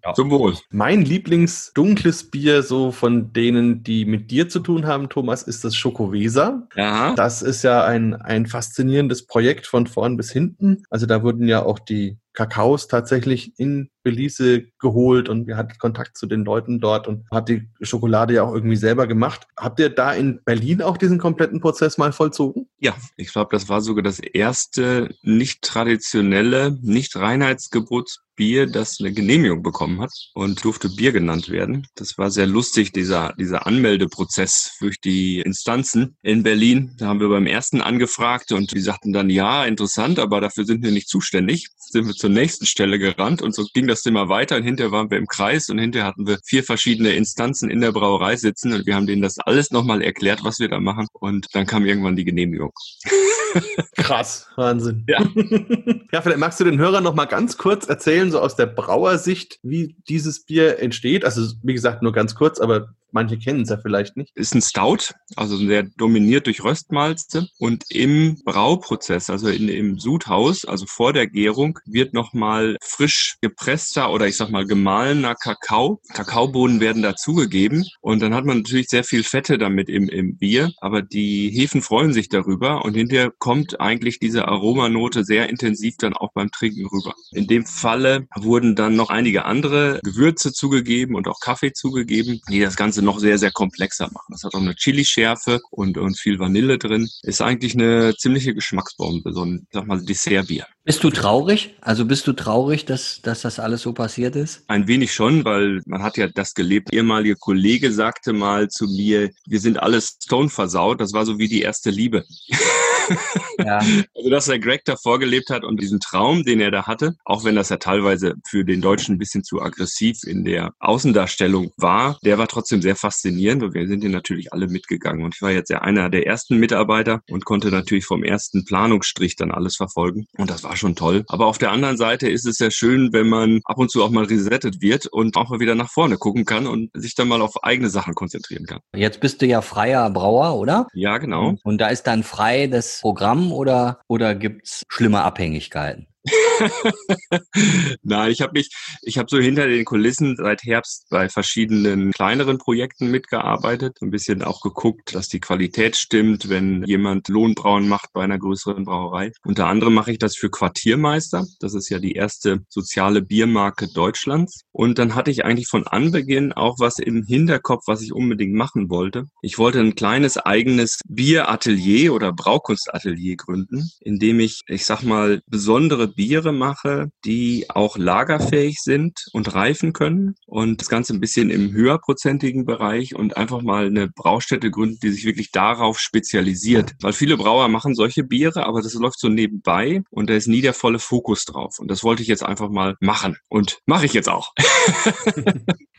ja. 0.03 0.13
Zum 0.13 0.29
Wohl. 0.29 0.53
Mein 0.71 1.03
Lieblingsdunkles 1.03 2.29
Bier, 2.29 2.63
so 2.63 2.91
von 2.91 3.31
denen, 3.31 3.81
die 3.81 4.03
mit 4.03 4.29
dir 4.29 4.49
zu 4.49 4.59
tun 4.59 4.85
haben, 4.85 5.07
Thomas, 5.07 5.43
ist 5.43 5.63
das 5.63 5.77
Schokowesa. 5.77 6.67
Ja. 6.75 7.15
Das 7.15 7.41
ist 7.41 7.63
ja 7.63 7.85
ein, 7.85 8.15
ein 8.15 8.45
faszinierendes 8.45 9.25
Projekt 9.25 9.67
von 9.67 9.87
vorn 9.87 10.17
bis 10.17 10.33
hinten. 10.33 10.83
Also 10.89 11.05
da 11.05 11.23
wurden 11.23 11.47
ja 11.47 11.63
auch 11.63 11.79
die 11.79 12.17
Kakaos 12.33 12.87
tatsächlich 12.87 13.57
in 13.57 13.89
Belize 14.03 14.63
geholt 14.79 15.27
und 15.27 15.47
wir 15.47 15.57
hatten 15.57 15.77
Kontakt 15.77 16.17
zu 16.17 16.25
den 16.25 16.45
Leuten 16.45 16.79
dort 16.79 17.07
und 17.07 17.25
hat 17.31 17.49
die 17.49 17.69
Schokolade 17.81 18.33
ja 18.33 18.43
auch 18.43 18.53
irgendwie 18.53 18.77
selber 18.77 19.07
gemacht. 19.07 19.47
Habt 19.57 19.79
ihr 19.79 19.89
da 19.89 20.13
in 20.13 20.41
Berlin 20.45 20.81
auch 20.81 20.95
diesen 20.95 21.17
kompletten 21.19 21.59
Prozess 21.59 21.97
mal 21.97 22.13
vollzogen? 22.13 22.68
Ja, 22.81 22.95
ich 23.17 23.31
glaube, 23.31 23.49
das 23.51 23.67
war 23.67 23.81
sogar 23.81 24.03
das 24.03 24.19
erste 24.19 25.13
nicht 25.21 25.61
traditionelle, 25.61 26.77
nicht 26.81 27.15
Reinheitsgebots 27.15 28.23
Bier, 28.39 28.67
das 28.67 29.01
eine 29.01 29.11
Genehmigung 29.11 29.61
bekommen 29.63 29.99
hat 29.99 30.11
und 30.33 30.63
durfte 30.63 30.87
Bier 30.87 31.11
genannt 31.11 31.49
werden. 31.49 31.85
Das 31.95 32.17
war 32.17 32.31
sehr 32.31 32.47
lustig, 32.47 32.93
dieser, 32.93 33.33
dieser 33.37 33.67
Anmeldeprozess 33.67 34.77
durch 34.79 35.01
die 35.01 35.41
Instanzen 35.41 36.15
in 36.23 36.41
Berlin. 36.41 36.95
Da 36.97 37.07
haben 37.07 37.19
wir 37.19 37.27
beim 37.27 37.47
ersten 37.47 37.81
angefragt 37.81 38.53
und 38.53 38.73
die 38.73 38.79
sagten 38.79 39.11
dann, 39.11 39.29
ja, 39.29 39.65
interessant, 39.65 40.19
aber 40.19 40.39
dafür 40.39 40.63
sind 40.63 40.83
wir 40.83 40.91
nicht 40.91 41.09
zuständig. 41.09 41.67
Sind 41.75 42.07
wir 42.07 42.13
zur 42.13 42.29
nächsten 42.29 42.65
Stelle 42.65 42.97
gerannt 42.97 43.41
und 43.41 43.53
so 43.53 43.65
ging 43.73 43.87
das 43.87 44.05
immer 44.05 44.29
weiter 44.29 44.55
und 44.55 44.63
hinterher 44.63 44.93
waren 44.93 45.11
wir 45.11 45.17
im 45.17 45.27
Kreis 45.27 45.67
und 45.67 45.77
hinterher 45.77 46.07
hatten 46.07 46.25
wir 46.25 46.39
vier 46.45 46.63
verschiedene 46.63 47.11
Instanzen 47.11 47.69
in 47.69 47.81
der 47.81 47.91
Brauerei 47.91 48.37
sitzen 48.37 48.71
und 48.71 48.85
wir 48.85 48.95
haben 48.95 49.05
denen 49.05 49.21
das 49.21 49.37
alles 49.39 49.71
nochmal 49.71 50.01
erklärt, 50.01 50.45
was 50.45 50.59
wir 50.59 50.69
da 50.69 50.79
machen 50.79 51.07
und 51.11 51.47
dann 51.51 51.65
kam 51.65 51.85
irgendwann 51.85 52.15
die 52.15 52.25
Genehmigung. 52.25 52.71
Krass, 53.95 54.47
Wahnsinn. 54.55 55.05
Ja. 55.07 55.19
ja, 56.11 56.21
vielleicht 56.21 56.39
magst 56.39 56.59
du 56.59 56.63
den 56.63 56.79
Hörern 56.79 57.03
noch 57.03 57.15
mal 57.15 57.25
ganz 57.25 57.57
kurz 57.57 57.87
erzählen, 57.87 58.31
so 58.31 58.39
aus 58.39 58.55
der 58.55 58.65
Brauersicht, 58.65 59.59
wie 59.63 59.95
dieses 60.07 60.45
Bier 60.45 60.79
entsteht. 60.79 61.25
Also, 61.25 61.53
wie 61.63 61.73
gesagt, 61.73 62.01
nur 62.01 62.11
ganz 62.11 62.35
kurz, 62.35 62.59
aber 62.59 62.89
Manche 63.11 63.37
kennen 63.37 63.61
es 63.61 63.69
ja 63.69 63.77
vielleicht 63.81 64.17
nicht. 64.17 64.31
Ist 64.35 64.55
ein 64.55 64.61
Stout, 64.61 65.13
also 65.35 65.57
der 65.65 65.83
dominiert 65.83 66.45
durch 66.45 66.63
Röstmalze 66.63 67.47
und 67.57 67.85
im 67.89 68.37
Brauprozess, 68.45 69.29
also 69.29 69.47
in, 69.49 69.69
im 69.69 69.99
Sudhaus, 69.99 70.65
also 70.65 70.85
vor 70.85 71.13
der 71.13 71.27
Gärung, 71.27 71.79
wird 71.85 72.13
nochmal 72.13 72.77
frisch 72.81 73.37
gepresster 73.41 74.11
oder 74.11 74.27
ich 74.27 74.37
sag 74.37 74.49
mal 74.49 74.65
gemahlener 74.65 75.35
Kakao. 75.35 76.01
Kakaobohnen 76.13 76.79
werden 76.79 77.01
dazugegeben 77.01 77.85
und 78.01 78.21
dann 78.21 78.33
hat 78.33 78.45
man 78.45 78.57
natürlich 78.59 78.89
sehr 78.89 79.03
viel 79.03 79.23
Fette 79.23 79.57
damit 79.57 79.89
im, 79.89 80.09
im 80.09 80.37
Bier, 80.37 80.71
aber 80.79 81.01
die 81.01 81.49
Hefen 81.49 81.81
freuen 81.81 82.13
sich 82.13 82.29
darüber 82.29 82.85
und 82.85 82.93
hinterher 82.93 83.31
kommt 83.37 83.79
eigentlich 83.79 84.19
diese 84.19 84.47
Aromanote 84.47 85.23
sehr 85.23 85.49
intensiv 85.49 85.95
dann 85.97 86.13
auch 86.13 86.31
beim 86.33 86.51
Trinken 86.51 86.85
rüber. 86.85 87.13
In 87.31 87.47
dem 87.47 87.65
Falle 87.65 88.27
wurden 88.35 88.75
dann 88.75 88.95
noch 88.95 89.09
einige 89.09 89.45
andere 89.45 89.99
Gewürze 90.03 90.53
zugegeben 90.53 91.15
und 91.15 91.27
auch 91.27 91.39
Kaffee 91.39 91.73
zugegeben, 91.73 92.41
die 92.49 92.59
das 92.59 92.75
Ganze 92.75 92.98
Ganze 92.99 93.05
noch 93.05 93.19
sehr, 93.19 93.37
sehr 93.37 93.51
komplexer 93.51 94.09
machen. 94.11 94.31
Das 94.31 94.43
hat 94.43 94.53
auch 94.53 94.59
eine 94.59 94.75
Chili-Schärfe 94.75 95.61
und, 95.71 95.97
und 95.97 96.17
viel 96.17 96.39
Vanille 96.39 96.77
drin. 96.77 97.09
Ist 97.23 97.41
eigentlich 97.41 97.73
eine 97.73 98.15
ziemliche 98.17 98.53
Geschmacksbombe, 98.53 99.33
so 99.33 99.45
ein, 99.45 99.67
sag 99.71 99.87
mal, 99.87 100.03
Dessertbier. 100.03 100.65
Bist 100.83 101.03
du 101.03 101.09
traurig? 101.09 101.75
Also 101.81 102.05
bist 102.05 102.27
du 102.27 102.33
traurig, 102.33 102.85
dass, 102.85 103.21
dass 103.21 103.41
das 103.41 103.59
alles 103.59 103.81
so 103.81 103.93
passiert 103.93 104.35
ist? 104.35 104.63
Ein 104.67 104.87
wenig 104.87 105.13
schon, 105.13 105.45
weil 105.45 105.81
man 105.85 106.03
hat 106.03 106.17
ja 106.17 106.27
das 106.27 106.53
gelebt. 106.53 106.93
Ehemaliger 106.93 107.35
Kollege 107.35 107.91
sagte 107.91 108.33
mal 108.33 108.67
zu 108.69 108.85
mir, 108.85 109.29
wir 109.47 109.59
sind 109.59 109.79
alles 109.79 110.17
Stone 110.21 110.49
versaut. 110.49 110.99
Das 110.99 111.13
war 111.13 111.25
so 111.25 111.37
wie 111.37 111.47
die 111.47 111.61
erste 111.61 111.89
Liebe. 111.89 112.25
Ja. 113.59 113.79
Also, 114.15 114.29
dass 114.29 114.45
der 114.45 114.59
Greg 114.59 114.85
da 114.85 114.95
vorgelebt 114.95 115.49
hat 115.49 115.65
und 115.65 115.81
diesen 115.81 115.99
Traum, 115.99 116.43
den 116.43 116.61
er 116.61 116.71
da 116.71 116.87
hatte, 116.87 117.15
auch 117.25 117.43
wenn 117.43 117.55
das 117.55 117.67
ja 117.67 117.75
teilweise 117.75 118.35
für 118.47 118.63
den 118.63 118.81
Deutschen 118.81 119.15
ein 119.15 119.17
bisschen 119.17 119.43
zu 119.43 119.61
aggressiv 119.61 120.23
in 120.23 120.45
der 120.45 120.71
Außendarstellung 120.79 121.71
war, 121.75 122.17
der 122.23 122.37
war 122.37 122.47
trotzdem 122.47 122.81
sehr 122.81 122.95
faszinierend 122.95 123.63
und 123.63 123.73
wir 123.73 123.85
sind 123.87 124.01
hier 124.01 124.09
natürlich 124.09 124.53
alle 124.53 124.67
mitgegangen. 124.67 125.25
Und 125.25 125.35
ich 125.35 125.41
war 125.41 125.51
jetzt 125.51 125.69
ja 125.69 125.79
einer 125.81 126.09
der 126.09 126.25
ersten 126.25 126.57
Mitarbeiter 126.57 127.21
und 127.29 127.43
konnte 127.43 127.69
natürlich 127.69 128.05
vom 128.05 128.23
ersten 128.23 128.63
Planungsstrich 128.63 129.35
dann 129.35 129.51
alles 129.51 129.75
verfolgen. 129.75 130.25
Und 130.37 130.49
das 130.49 130.63
war 130.63 130.77
schon 130.77 130.95
toll. 130.95 131.25
Aber 131.27 131.47
auf 131.47 131.57
der 131.57 131.71
anderen 131.71 131.97
Seite 131.97 132.29
ist 132.29 132.45
es 132.45 132.59
ja 132.59 132.71
schön, 132.71 133.11
wenn 133.11 133.27
man 133.27 133.59
ab 133.65 133.77
und 133.77 133.91
zu 133.91 134.03
auch 134.03 134.09
mal 134.09 134.25
resettet 134.25 134.81
wird 134.81 135.07
und 135.07 135.35
auch 135.35 135.49
mal 135.49 135.59
wieder 135.59 135.75
nach 135.75 135.89
vorne 135.89 136.17
gucken 136.17 136.45
kann 136.45 136.65
und 136.65 136.91
sich 136.93 137.15
dann 137.15 137.27
mal 137.27 137.41
auf 137.41 137.63
eigene 137.63 137.89
Sachen 137.89 138.15
konzentrieren 138.15 138.65
kann. 138.65 138.79
Jetzt 138.95 139.19
bist 139.19 139.41
du 139.41 139.45
ja 139.45 139.61
freier 139.61 140.09
Brauer, 140.09 140.55
oder? 140.55 140.87
Ja, 140.93 141.17
genau. 141.17 141.55
Und 141.63 141.79
da 141.79 141.89
ist 141.89 142.03
dann 142.03 142.23
frei 142.23 142.67
das 142.67 142.98
Programm 143.01 143.51
oder, 143.53 144.01
oder 144.07 144.35
gibt's 144.35 144.83
schlimme 144.89 145.21
Abhängigkeiten? 145.23 146.08
Nein, 148.03 148.31
ich 148.31 148.41
habe 148.41 148.53
mich, 148.53 148.69
ich 149.03 149.17
habe 149.17 149.29
so 149.29 149.39
hinter 149.39 149.67
den 149.67 149.85
Kulissen 149.85 150.35
seit 150.35 150.63
Herbst 150.63 151.07
bei 151.09 151.29
verschiedenen 151.29 152.11
kleineren 152.11 152.57
Projekten 152.57 153.09
mitgearbeitet, 153.09 153.97
ein 154.01 154.11
bisschen 154.11 154.43
auch 154.43 154.61
geguckt, 154.61 155.15
dass 155.15 155.27
die 155.27 155.39
Qualität 155.39 155.95
stimmt, 155.95 156.49
wenn 156.49 156.83
jemand 156.83 157.29
Lohnbrauen 157.29 157.87
macht 157.87 158.11
bei 158.13 158.23
einer 158.23 158.37
größeren 158.37 158.83
Brauerei. 158.83 159.31
Unter 159.45 159.67
anderem 159.67 159.93
mache 159.93 160.11
ich 160.11 160.19
das 160.19 160.35
für 160.35 160.49
Quartiermeister. 160.49 161.45
Das 161.59 161.73
ist 161.73 161.89
ja 161.89 161.99
die 161.99 162.13
erste 162.13 162.59
soziale 162.69 163.21
Biermarke 163.21 163.87
Deutschlands. 163.93 164.63
Und 164.71 164.99
dann 164.99 165.15
hatte 165.15 165.31
ich 165.31 165.45
eigentlich 165.45 165.67
von 165.67 165.87
Anbeginn 165.87 166.51
auch 166.53 166.75
was 166.79 166.99
im 166.99 167.23
Hinterkopf, 167.23 167.83
was 167.87 168.01
ich 168.01 168.13
unbedingt 168.13 168.53
machen 168.53 168.89
wollte. 168.89 169.25
Ich 169.41 169.57
wollte 169.57 169.79
ein 169.79 169.95
kleines 169.95 170.37
eigenes 170.37 170.99
Bieratelier 171.07 172.13
oder 172.13 172.33
Braukunstatelier 172.33 173.37
gründen, 173.37 173.89
in 174.01 174.19
dem 174.19 174.39
ich, 174.39 174.61
ich 174.67 174.85
sag 174.85 175.03
mal, 175.03 175.41
besondere 175.47 176.08
Biere 176.09 176.51
mache, 176.51 177.11
die 177.25 177.65
auch 177.69 177.97
lagerfähig 177.97 178.79
sind 178.81 179.25
und 179.33 179.53
reifen 179.53 179.93
können 179.93 180.35
und 180.45 180.81
das 180.81 180.89
Ganze 180.89 181.13
ein 181.13 181.19
bisschen 181.19 181.49
im 181.49 181.71
höherprozentigen 181.71 182.65
Bereich 182.65 183.15
und 183.15 183.37
einfach 183.37 183.61
mal 183.61 183.87
eine 183.87 184.09
Braustätte 184.09 184.71
gründen, 184.71 184.99
die 185.01 185.11
sich 185.11 185.25
wirklich 185.25 185.51
darauf 185.51 185.99
spezialisiert. 185.99 186.93
Weil 187.01 187.13
viele 187.13 187.37
Brauer 187.37 187.67
machen 187.67 187.95
solche 187.95 188.23
Biere, 188.23 188.65
aber 188.65 188.81
das 188.81 188.93
läuft 188.93 189.19
so 189.19 189.29
nebenbei 189.29 190.01
und 190.09 190.29
da 190.29 190.33
ist 190.33 190.47
nie 190.47 190.61
der 190.61 190.73
volle 190.73 190.99
Fokus 190.99 191.45
drauf. 191.45 191.79
Und 191.79 191.89
das 191.89 192.03
wollte 192.03 192.21
ich 192.21 192.27
jetzt 192.27 192.43
einfach 192.43 192.69
mal 192.69 192.95
machen 192.99 193.37
und 193.49 193.79
mache 193.85 194.05
ich 194.05 194.13
jetzt 194.13 194.29
auch. 194.29 194.53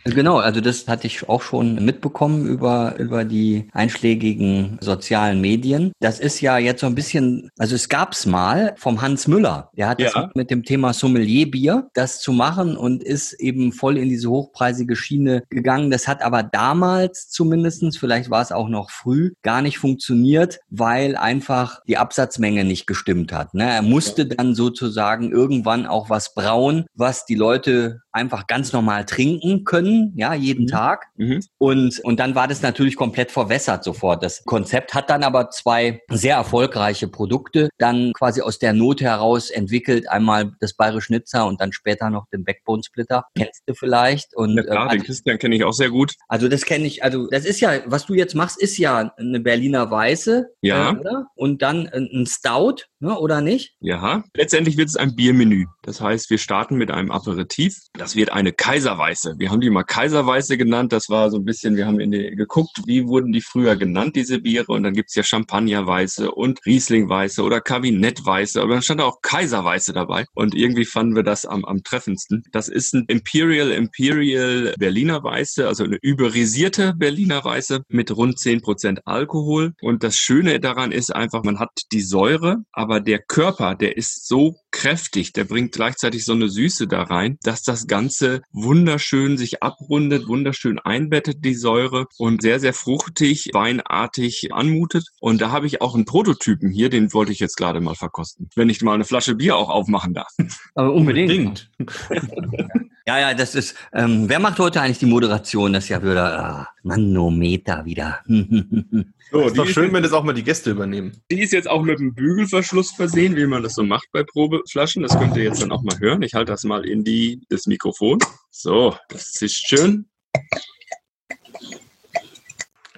Genau, 0.04 0.38
also 0.38 0.60
das 0.60 0.88
hatte 0.88 1.06
ich 1.06 1.28
auch 1.28 1.42
schon 1.42 1.84
mitbekommen 1.84 2.46
über, 2.46 2.96
über 2.98 3.24
die 3.24 3.68
einschlägigen 3.72 4.78
sozialen 4.80 5.40
Medien. 5.40 5.92
Das 6.00 6.20
ist 6.20 6.40
ja 6.40 6.56
jetzt 6.56 6.80
so 6.80 6.86
ein 6.86 6.94
bisschen, 6.94 7.50
also 7.58 7.74
es 7.74 7.88
gab's 7.88 8.24
mal 8.24 8.74
vom 8.78 9.02
Hans 9.02 9.28
Müller. 9.28 9.70
Der 9.76 9.88
hat 9.88 9.99
ja. 10.00 10.10
das 10.12 10.34
mit 10.34 10.50
dem 10.50 10.64
Thema 10.64 10.92
Sommelierbier, 10.92 11.90
das 11.94 12.20
zu 12.20 12.32
machen 12.32 12.76
und 12.76 13.02
ist 13.02 13.32
eben 13.34 13.72
voll 13.72 13.98
in 13.98 14.08
diese 14.08 14.30
hochpreisige 14.30 14.96
Schiene 14.96 15.42
gegangen. 15.50 15.90
Das 15.90 16.08
hat 16.08 16.22
aber 16.22 16.42
damals 16.42 17.28
zumindestens, 17.28 17.96
vielleicht 17.96 18.30
war 18.30 18.42
es 18.42 18.52
auch 18.52 18.68
noch 18.68 18.90
früh, 18.90 19.32
gar 19.42 19.62
nicht 19.62 19.78
funktioniert, 19.78 20.60
weil 20.68 21.16
einfach 21.16 21.80
die 21.86 21.98
Absatzmenge 21.98 22.64
nicht 22.64 22.86
gestimmt 22.86 23.32
hat. 23.32 23.54
Ne? 23.54 23.64
Er 23.64 23.82
musste 23.82 24.26
dann 24.26 24.54
sozusagen 24.54 25.30
irgendwann 25.30 25.86
auch 25.86 26.10
was 26.10 26.34
brauen, 26.34 26.86
was 26.94 27.26
die 27.26 27.34
Leute 27.34 28.00
einfach 28.12 28.46
ganz 28.46 28.72
normal 28.72 29.04
trinken 29.04 29.64
können, 29.64 30.14
ja, 30.16 30.32
jeden 30.34 30.64
mhm. 30.64 30.68
Tag. 30.68 31.06
Mhm. 31.16 31.40
Und, 31.58 32.00
und 32.00 32.18
dann 32.18 32.34
war 32.34 32.48
das 32.48 32.62
natürlich 32.62 32.96
komplett 32.96 33.30
verwässert 33.30 33.84
sofort. 33.84 34.22
Das 34.22 34.44
Konzept 34.44 34.94
hat 34.94 35.10
dann 35.10 35.22
aber 35.22 35.50
zwei 35.50 36.00
sehr 36.10 36.36
erfolgreiche 36.36 37.08
Produkte 37.08 37.68
dann 37.78 38.12
quasi 38.14 38.40
aus 38.40 38.58
der 38.58 38.72
Not 38.72 39.00
heraus 39.00 39.50
entwickelt. 39.50 40.08
Einmal 40.08 40.52
das 40.60 40.74
Bayerische 40.74 41.10
Schnitzer 41.10 41.46
und 41.46 41.60
dann 41.60 41.72
später 41.72 42.08
noch 42.08 42.26
den 42.32 42.44
Backbone 42.44 42.82
Splitter. 42.84 43.24
Kennst 43.36 43.62
du 43.66 43.74
vielleicht? 43.74 44.36
Und, 44.36 44.56
ja, 44.56 44.62
klar, 44.62 44.86
äh, 44.86 44.96
den 44.96 45.02
Christian 45.02 45.38
kenne 45.38 45.56
ich 45.56 45.64
auch 45.64 45.72
sehr 45.72 45.90
gut. 45.90 46.14
Also 46.28 46.48
das 46.48 46.64
kenne 46.64 46.86
ich, 46.86 47.02
also 47.02 47.26
das 47.28 47.44
ist 47.44 47.60
ja, 47.60 47.80
was 47.86 48.06
du 48.06 48.14
jetzt 48.14 48.34
machst, 48.34 48.60
ist 48.60 48.78
ja 48.78 49.12
eine 49.16 49.40
Berliner 49.40 49.90
Weiße. 49.90 50.50
Ja. 50.62 50.92
Äh? 50.92 51.24
Und 51.34 51.62
dann 51.62 51.88
ein 51.88 52.26
Stout, 52.26 52.84
ne, 53.00 53.18
oder 53.18 53.40
nicht? 53.40 53.74
Ja. 53.80 54.22
Letztendlich 54.34 54.76
wird 54.76 54.88
es 54.88 54.96
ein 54.96 55.16
Biermenü. 55.16 55.66
Das 55.82 56.00
heißt, 56.00 56.30
wir 56.30 56.38
starten 56.38 56.76
mit 56.76 56.90
einem 56.90 57.10
Aperitif. 57.10 57.76
Das 58.00 58.16
wird 58.16 58.32
eine 58.32 58.54
Kaiserweiße. 58.54 59.34
Wir 59.36 59.50
haben 59.50 59.60
die 59.60 59.68
mal 59.68 59.82
Kaiserweiße 59.82 60.56
genannt. 60.56 60.90
Das 60.90 61.10
war 61.10 61.30
so 61.30 61.36
ein 61.36 61.44
bisschen, 61.44 61.76
wir 61.76 61.86
haben 61.86 62.00
in 62.00 62.10
die, 62.10 62.30
geguckt, 62.30 62.80
wie 62.86 63.06
wurden 63.06 63.30
die 63.30 63.42
früher 63.42 63.76
genannt, 63.76 64.16
diese 64.16 64.40
Biere. 64.40 64.72
Und 64.72 64.84
dann 64.84 64.94
gibt's 64.94 65.14
ja 65.16 65.22
Champagnerweiße 65.22 66.30
und 66.30 66.64
Rieslingweiße 66.64 67.42
oder 67.42 67.60
Kabinettweiße. 67.60 68.62
Aber 68.62 68.72
dann 68.72 68.82
stand 68.82 69.02
auch 69.02 69.20
Kaiserweiße 69.20 69.92
dabei. 69.92 70.24
Und 70.32 70.54
irgendwie 70.54 70.86
fanden 70.86 71.14
wir 71.14 71.24
das 71.24 71.44
am, 71.44 71.66
am 71.66 71.82
treffendsten. 71.82 72.42
Das 72.52 72.68
ist 72.68 72.94
ein 72.94 73.04
Imperial 73.08 73.70
Imperial 73.70 74.72
Berliner 74.78 75.22
Weiße, 75.22 75.68
also 75.68 75.84
eine 75.84 75.98
überisierte 76.00 76.94
Berliner 76.94 77.44
Weiße 77.44 77.82
mit 77.88 78.16
rund 78.16 78.38
zehn 78.38 78.62
Prozent 78.62 79.06
Alkohol. 79.06 79.74
Und 79.82 80.02
das 80.04 80.16
Schöne 80.16 80.58
daran 80.58 80.90
ist 80.90 81.14
einfach, 81.14 81.44
man 81.44 81.58
hat 81.58 81.82
die 81.92 82.00
Säure, 82.00 82.62
aber 82.72 83.00
der 83.00 83.18
Körper, 83.18 83.74
der 83.74 83.98
ist 83.98 84.26
so 84.26 84.56
kräftig, 84.70 85.34
der 85.34 85.44
bringt 85.44 85.72
gleichzeitig 85.72 86.24
so 86.24 86.32
eine 86.32 86.48
Süße 86.48 86.86
da 86.86 87.02
rein, 87.02 87.36
dass 87.42 87.62
das 87.62 87.86
Ganze 87.90 88.42
wunderschön 88.52 89.36
sich 89.36 89.64
abrundet, 89.64 90.28
wunderschön 90.28 90.78
einbettet, 90.78 91.44
die 91.44 91.56
Säure 91.56 92.06
und 92.18 92.40
sehr, 92.40 92.60
sehr 92.60 92.72
fruchtig, 92.72 93.50
weinartig 93.52 94.50
anmutet. 94.52 95.08
Und 95.18 95.40
da 95.40 95.50
habe 95.50 95.66
ich 95.66 95.82
auch 95.82 95.96
einen 95.96 96.04
Prototypen 96.04 96.70
hier, 96.70 96.88
den 96.88 97.12
wollte 97.12 97.32
ich 97.32 97.40
jetzt 97.40 97.56
gerade 97.56 97.80
mal 97.80 97.96
verkosten, 97.96 98.48
wenn 98.54 98.70
ich 98.70 98.80
mal 98.80 98.94
eine 98.94 99.04
Flasche 99.04 99.34
Bier 99.34 99.56
auch 99.56 99.70
aufmachen 99.70 100.14
darf. 100.14 100.30
Aber 100.76 100.92
unbedingt. 100.94 101.68
Ja, 103.06 103.18
ja, 103.18 103.34
das 103.34 103.54
ist. 103.54 103.76
Ähm, 103.92 104.28
wer 104.28 104.38
macht 104.38 104.58
heute 104.58 104.80
eigentlich 104.80 104.98
die 104.98 105.06
Moderation? 105.06 105.72
Das 105.72 105.84
ist 105.84 105.90
ja 105.90 106.02
wieder 106.02 106.38
ah, 106.38 106.68
Manometer 106.82 107.84
wieder. 107.84 108.20
so, 108.26 109.46
ist 109.46 109.58
doch 109.58 109.66
schön, 109.66 109.86
ist, 109.86 109.92
wenn 109.92 110.02
das 110.02 110.12
auch 110.12 110.22
mal 110.22 110.32
die 110.32 110.44
Gäste 110.44 110.70
übernehmen. 110.70 111.12
Die 111.30 111.40
ist 111.40 111.52
jetzt 111.52 111.68
auch 111.68 111.82
mit 111.82 111.98
einem 111.98 112.14
Bügelverschluss 112.14 112.92
versehen, 112.92 113.36
wie 113.36 113.46
man 113.46 113.62
das 113.62 113.74
so 113.74 113.82
macht 113.82 114.08
bei 114.12 114.22
Probeflaschen. 114.22 115.02
Das 115.02 115.18
könnt 115.18 115.36
ihr 115.36 115.44
jetzt 115.44 115.62
dann 115.62 115.72
auch 115.72 115.82
mal 115.82 115.98
hören. 115.98 116.22
Ich 116.22 116.34
halte 116.34 116.52
das 116.52 116.64
mal 116.64 116.86
in 116.86 117.04
die 117.04 117.40
das 117.48 117.66
Mikrofon. 117.66 118.18
So, 118.50 118.94
das 119.08 119.40
ist 119.40 119.66
schön. 119.66 120.06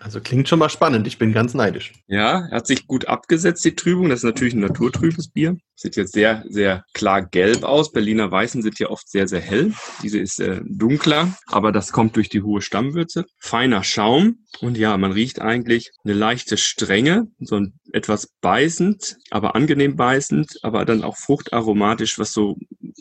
Also 0.02 0.20
klingt 0.20 0.48
schon 0.48 0.58
mal 0.58 0.68
spannend. 0.68 1.06
Ich 1.06 1.18
bin 1.18 1.32
ganz 1.32 1.54
neidisch. 1.54 1.92
Ja, 2.08 2.48
hat 2.50 2.66
sich 2.66 2.86
gut 2.86 3.06
abgesetzt, 3.06 3.64
die 3.64 3.76
Trübung. 3.76 4.08
Das 4.08 4.20
ist 4.20 4.24
natürlich 4.24 4.54
ein 4.54 4.60
naturtrübes 4.60 5.28
Bier. 5.28 5.56
Sieht 5.76 5.96
jetzt 5.96 6.12
sehr, 6.12 6.44
sehr 6.48 6.84
klar 6.92 7.22
gelb 7.22 7.62
aus. 7.62 7.92
Berliner 7.92 8.30
Weißen 8.30 8.62
sind 8.62 8.78
ja 8.78 8.90
oft 8.90 9.08
sehr, 9.08 9.28
sehr 9.28 9.40
hell. 9.40 9.72
Diese 10.02 10.18
ist 10.18 10.40
äh, 10.40 10.60
dunkler, 10.64 11.36
aber 11.46 11.72
das 11.72 11.92
kommt 11.92 12.16
durch 12.16 12.28
die 12.28 12.42
hohe 12.42 12.62
Stammwürze. 12.62 13.24
Feiner 13.38 13.84
Schaum. 13.84 14.38
Und 14.60 14.76
ja, 14.76 14.96
man 14.96 15.12
riecht 15.12 15.40
eigentlich 15.40 15.90
eine 16.04 16.14
leichte 16.14 16.56
Strenge, 16.56 17.28
so 17.40 17.56
ein 17.56 17.74
etwas 17.92 18.28
beißend, 18.40 19.16
aber 19.30 19.54
angenehm 19.54 19.96
beißend, 19.96 20.58
aber 20.62 20.84
dann 20.84 21.04
auch 21.04 21.16
fruchtaromatisch, 21.16 22.18
was 22.18 22.32
so 22.32 22.56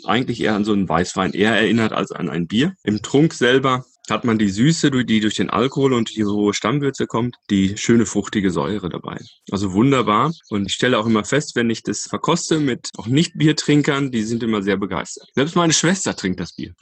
eigentlich 0.06 0.42
eher 0.42 0.56
an 0.56 0.66
so 0.66 0.74
einen 0.74 0.88
Weißwein 0.88 1.34
eher 1.34 1.56
erinnert 1.56 1.94
als 1.94 2.12
an 2.12 2.30
ein 2.30 2.48
Bier. 2.48 2.74
Im 2.84 3.02
Trunk 3.02 3.34
selber 3.34 3.86
hat 4.10 4.24
man 4.24 4.38
die 4.38 4.50
Süße, 4.50 4.92
die 4.92 5.20
durch 5.20 5.36
den 5.36 5.50
Alkohol 5.50 5.94
und 5.94 6.16
die 6.16 6.26
hohe 6.26 6.54
Stammwürze 6.54 7.08
kommt, 7.08 7.36
die 7.50 7.78
schöne 7.78 8.06
fruchtige 8.06 8.52
Säure 8.52 8.90
dabei. 8.90 9.18
Also 9.52 9.74
wunderbar. 9.74 10.32
Und 10.50 10.68
ich 10.68 10.74
stelle 10.74 10.98
auch 10.98 11.06
immer 11.06 11.24
fest, 11.24 11.56
wenn 11.56 11.70
ich 11.70 11.84
das 11.84 12.08
verkoste 12.08 12.60
mit 12.60 12.90
auch 12.98 13.08
Nicht-Biertrinkern, 13.08 14.12
die 14.12 14.24
sind 14.24 14.44
immer 14.44 14.62
sehr 14.62 14.78
begeistert. 14.78 15.28
Selbst 15.36 15.56
meine 15.56 15.74
Schwester 15.74 16.16
trinkt 16.16 16.40
das 16.40 16.54
Bier. 16.54 16.74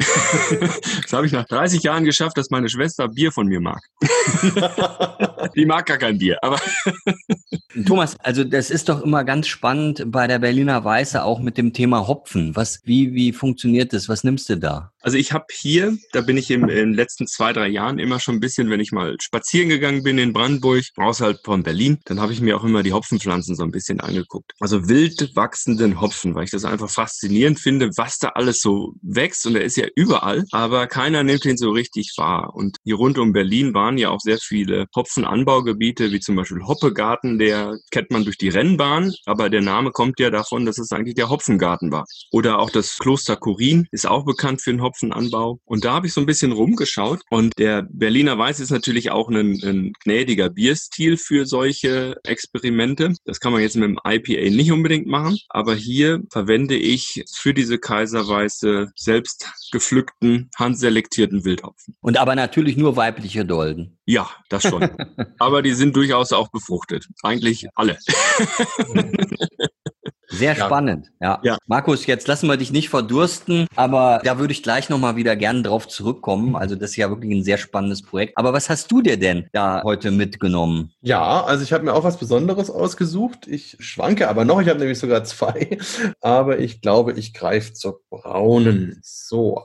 das 1.02 1.14
habe 1.14 1.26
ich 1.26 1.32
nach 1.32 1.46
30 1.46 1.84
Jahren 1.84 2.06
geschafft, 2.06 2.38
dass 2.38 2.50
meine 2.50 2.70
Schwester 2.70 3.08
Bier 3.08 3.32
von 3.32 3.48
mir 3.48 3.60
mag. 3.60 3.82
die 5.56 5.66
mag 5.66 5.86
gar 5.86 5.98
kein 5.98 6.18
Bier, 6.18 6.38
aber 6.42 6.60
Thomas, 7.86 8.18
also 8.22 8.44
das 8.44 8.72
ist 8.72 8.90
doch 8.90 9.02
immer 9.02 9.24
ganz 9.24 9.48
spannend 9.48 10.04
bei 10.08 10.28
der 10.28 10.40
Berliner 10.40 10.84
Weiße 10.84 11.24
auch 11.24 11.40
mit 11.40 11.58
dem 11.58 11.74
Thema 11.74 12.08
Hopfen. 12.08 12.56
Was, 12.56 12.80
wie, 12.84 13.14
wie 13.14 13.32
funktioniert 13.32 13.94
das? 13.94 14.10
Was 14.10 14.24
nimmst 14.24 14.50
du 14.50 14.58
da? 14.58 14.92
Also 15.02 15.18
ich 15.18 15.32
habe 15.32 15.46
hier, 15.52 15.98
da 16.12 16.22
bin 16.22 16.38
ich 16.38 16.52
im, 16.52 16.64
in 16.64 16.76
den 16.76 16.94
letzten 17.20 17.28
zwei, 17.28 17.54
drei 17.54 17.68
Jahren 17.68 18.00
immer 18.00 18.20
schon 18.20 18.36
ein 18.36 18.40
bisschen, 18.40 18.70
wenn 18.70 18.80
ich 18.80 18.92
mal 18.92 19.18
spazieren 19.22 19.70
gegangen 19.70 20.04
bin 20.04 20.18
in 20.18 20.32
Brandenburg, 20.32 20.84
außerhalb 20.96 21.40
von 21.44 21.64
Berlin, 21.64 22.00
dann 22.06 22.20
habe 22.20 22.32
ich 22.32 22.40
mir 22.40 22.58
auch 22.58 22.64
immer 22.64 22.84
die 22.84 22.94
Hopfenpflanzen 22.94 23.56
so 23.56 23.64
ein 23.64 23.72
bisschen 23.72 24.00
angeguckt. 24.00 24.54
Also 24.60 24.88
wild 24.88 25.36
wachsenden 25.36 26.00
Hopfen, 26.00 26.36
weil 26.36 26.46
ich 26.46 26.52
das 26.52 26.66
einfach 26.66 26.90
faszinierend 26.90 27.60
finde, 27.60 27.90
was 27.98 28.20
da 28.20 28.30
alles 28.30 28.62
so 28.62 28.94
wächst 29.02 29.46
und 29.46 29.56
er 29.56 29.64
ist 29.64 29.76
ja 29.76 29.88
überall, 29.96 30.46
aber 30.52 30.88
keiner 30.88 31.24
nimmt 31.24 31.46
ihn 31.46 31.58
so 31.58 31.72
richtig 31.72 32.14
wahr. 32.18 32.52
Und 32.54 32.78
hier 32.84 32.96
rund 32.96 33.18
um 33.18 33.34
Berlin 33.34 33.74
waren 33.74 33.98
ja 33.98 34.10
auch 34.10 34.20
sehr 34.22 34.38
viele 34.38 34.86
Hopfenanbaugebiete, 34.96 36.12
wie 36.12 36.20
zum 36.20 36.36
Beispiel 36.36 36.64
Hoppegarten, 36.64 37.38
der 37.38 37.78
kennt 37.92 38.12
man 38.12 38.24
durch 38.24 38.38
die 38.38 38.50
Rennbahn, 38.50 39.14
aber 39.26 39.50
der 39.50 39.62
Name 39.62 39.92
kommt 39.92 40.20
ja 40.20 40.30
davon, 40.30 40.66
dass 40.66 40.78
es 40.78 40.92
eigentlich 40.92 41.16
der 41.16 41.30
Hopfengarten 41.30 41.92
war. 41.92 42.06
Oder 42.32 42.60
auch 42.60 42.70
das 42.70 42.98
Kloster 42.98 43.36
Kurin 43.36 43.88
ist 43.92 44.08
auch 44.08 44.24
bekannt 44.26 44.62
für 44.62 44.72
den 44.72 44.82
Hopfenanbau. 44.82 45.60
Und 45.66 45.84
da 45.84 45.94
habe 45.94 46.08
ich 46.08 46.14
so 46.14 46.22
ein 46.22 46.26
bisschen 46.26 46.52
rumgeschaut. 46.52 46.99
Und 47.30 47.58
der 47.58 47.88
Berliner 47.90 48.38
Weiß 48.38 48.60
ist 48.60 48.72
natürlich 48.72 49.12
auch 49.12 49.30
ein, 49.30 49.60
ein 49.64 49.94
gnädiger 50.04 50.50
Bierstil 50.50 51.18
für 51.18 51.46
solche 51.46 52.18
Experimente. 52.24 53.14
Das 53.26 53.40
kann 53.40 53.52
man 53.52 53.62
jetzt 53.62 53.76
mit 53.76 53.90
dem 53.90 54.00
IPA 54.06 54.56
nicht 54.56 54.72
unbedingt 54.72 55.08
machen. 55.08 55.38
Aber 55.50 55.76
hier 55.76 56.22
verwende 56.32 56.76
ich 56.76 57.24
für 57.34 57.54
diese 57.54 57.78
Kaiserweiße 57.78 58.92
selbst 58.96 59.50
gepflückten, 59.72 60.50
handselektierten 60.58 61.46
Wildhopfen. 61.46 61.96
Und 62.02 62.18
aber 62.18 62.36
natürlich 62.36 62.78
nur 62.78 62.96
weibliche 62.96 63.46
Dolden. 63.46 63.98
Ja, 64.06 64.30
das 64.50 64.64
schon. 64.64 64.90
aber 65.40 65.62
die 65.62 65.74
sind 65.74 65.96
durchaus 65.96 66.34
auch 66.34 66.50
befruchtet. 66.50 67.08
Eigentlich 67.24 67.68
alle. 67.76 67.98
Sehr 70.30 70.56
ja. 70.56 70.66
spannend. 70.66 71.12
Ja. 71.20 71.40
ja. 71.44 71.58
Markus, 71.66 72.06
jetzt 72.06 72.28
lassen 72.28 72.48
wir 72.48 72.58
dich 72.58 72.72
nicht 72.72 72.90
verdursten, 72.90 73.68
aber 73.76 74.22
da 74.24 74.38
würde 74.38 74.54
ich 74.54 74.64
gleich 74.64 74.90
nochmal 74.90 75.16
wieder 75.16 75.36
gerne 75.36 75.64
drauf 75.64 75.88
zurückkommen. 75.88 76.56
Also 76.56 76.76
das 76.76 76.92
ist 76.92 76.96
ja 76.98 77.10
wirklich 77.10 77.32
ein 77.32 77.44
sehr 77.44 77.58
spannendes 77.58 78.04
Projekt. 78.04 78.38
Aber 78.38 78.54
was 78.54 78.70
hast 78.70 78.92
du 78.92 79.02
dir 79.02 79.18
denn 79.18 79.48
da 79.54 79.82
heute 79.84 80.12
mitgenommen? 80.12 80.92
Ja, 81.02 81.44
also 81.44 81.64
ich 81.64 81.74
habe 81.74 81.84
mir 81.84 81.94
auch 81.94 82.04
was 82.04 82.18
Besonderes 82.18 82.70
ausgesucht. 82.70 83.48
Ich 83.48 83.78
schwanke 83.80 84.30
aber 84.30 84.46
noch. 84.46 84.62
Ich 84.62 84.70
habe 84.70 84.80
nämlich 84.80 85.00
sogar 85.00 85.24
zwei. 85.24 85.78
Aber 86.22 86.60
ich 86.60 86.82
glaube, 86.82 87.14
ich 87.14 87.34
greife 87.34 87.74
zur 87.74 88.02
braunen. 88.10 89.00
So, 89.02 89.64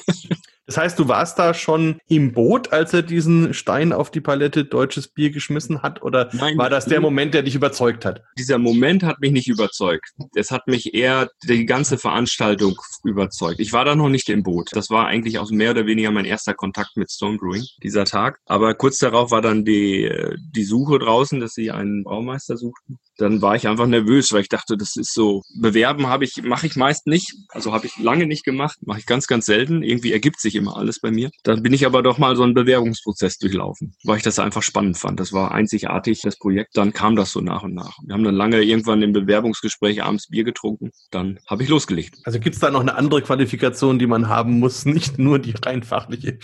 Das 0.69 0.77
heißt, 0.77 0.99
du 0.99 1.09
warst 1.09 1.39
da 1.39 1.55
schon 1.55 1.99
im 2.09 2.33
Boot, 2.33 2.75
als 2.75 2.93
er 2.93 3.01
diesen 3.01 3.55
Stein 3.55 3.91
auf 3.95 4.11
die 4.11 4.21
Palette 4.21 4.67
deutsches 4.67 5.09
Bier 5.09 5.31
geschmissen 5.31 5.81
hat? 5.81 6.03
Oder 6.03 6.29
Nein, 6.35 6.59
war 6.59 6.69
das 6.69 6.85
der 6.85 7.01
Moment, 7.01 7.33
der 7.33 7.43
dich 7.43 7.55
überzeugt 7.55 8.05
hat? 8.05 8.23
Dieser 8.37 8.59
Moment 8.59 9.03
hat 9.03 9.19
mich 9.19 9.33
nicht 9.33 9.49
überzeugt. 9.49 10.11
Es 10.35 10.51
hat 10.51 10.67
mich 10.67 10.93
eher 10.93 11.31
die 11.43 11.65
ganze 11.65 11.97
Veranstaltung 11.97 12.77
überzeugt. 13.03 13.61
Ich 13.61 13.73
war 13.73 13.87
da 13.87 13.95
noch 13.95 14.11
nicht 14.11 14.29
im 14.29 14.43
Boot. 14.43 14.69
Das 14.73 14.91
war 14.91 15.07
eigentlich 15.07 15.39
auch 15.39 15.51
mehr 15.51 15.71
oder 15.71 15.87
weniger 15.87 16.11
mein 16.11 16.27
erster 16.27 16.53
Kontakt 16.53 16.99
mit 16.99 17.11
Stone 17.11 17.39
Brewing, 17.39 17.65
dieser 17.83 18.05
Tag. 18.05 18.39
Aber 18.45 18.75
kurz 18.75 18.99
darauf 18.99 19.31
war 19.31 19.41
dann 19.41 19.65
die, 19.65 20.13
die 20.55 20.65
Suche 20.65 20.99
draußen, 20.99 21.41
dass 21.41 21.55
sie 21.55 21.71
einen 21.71 22.05
Baumeister 22.05 22.59
suchten 22.59 22.99
dann 23.19 23.43
war 23.43 23.57
ich 23.57 23.67
einfach 23.67 23.87
nervös, 23.87 24.33
weil 24.33 24.43
ich 24.43 24.49
dachte, 24.49 24.77
das 24.77 24.97
ist 24.97 25.13
so, 25.13 25.43
bewerben 25.55 26.07
habe 26.07 26.25
ich, 26.25 26.43
mache 26.43 26.67
ich 26.67 26.77
meist 26.77 27.07
nicht. 27.07 27.35
Also 27.49 27.73
habe 27.73 27.87
ich 27.87 27.99
lange 27.99 28.27
nicht 28.27 28.45
gemacht, 28.45 28.79
mache 28.87 29.01
ich 29.01 29.07
ganz, 29.07 29.27
ganz 29.27 29.47
selten. 29.47 29.83
Irgendwie 29.83 30.13
ergibt 30.13 30.41
sich 30.41 30.55
immer 30.55 30.77
alles 30.77 31.01
bei 31.01 31.11
mir. 31.11 31.31
Dann 31.43 31.63
bin 31.63 31.73
ich 31.73 31.85
aber 31.85 32.03
doch 32.03 32.19
mal 32.19 32.37
so 32.37 32.45
einen 32.45 32.55
Bewerbungsprozess 32.55 33.39
durchlaufen, 33.39 33.95
weil 34.05 34.19
ich 34.19 34.23
das 34.23 34.39
einfach 34.39 34.63
spannend 34.63 34.99
fand. 34.99 35.19
Das 35.19 35.33
war 35.33 35.53
einzigartig, 35.53 36.23
das 36.23 36.39
Projekt. 36.39 36.77
Dann 36.77 36.93
kam 36.93 37.17
das 37.17 37.33
so 37.33 37.41
nach 37.41 37.65
und 37.65 37.75
nach. 37.75 37.99
Wir 38.05 38.15
haben 38.15 38.25
dann 38.25 38.37
lange 38.37 38.63
irgendwann 38.63 39.03
im 39.03 39.13
Bewerbungsgespräch 39.13 40.03
abends 40.05 40.29
Bier 40.29 40.45
getrunken. 40.45 40.93
Dann 41.11 41.41
habe 41.49 41.65
ich 41.65 41.69
losgelegt. 41.69 42.19
Also 42.23 42.39
gibt 42.39 42.55
es 42.55 42.61
da 42.61 42.71
noch 42.71 42.81
eine 42.81 42.95
andere 42.95 43.21
Qualifikation, 43.23 43.99
die 43.99 44.07
man 44.07 44.29
haben 44.29 44.61
muss, 44.61 44.85
nicht 44.85 45.19
nur 45.19 45.41
die 45.41 45.55
rein 45.65 45.83
fachliche? 45.83 46.39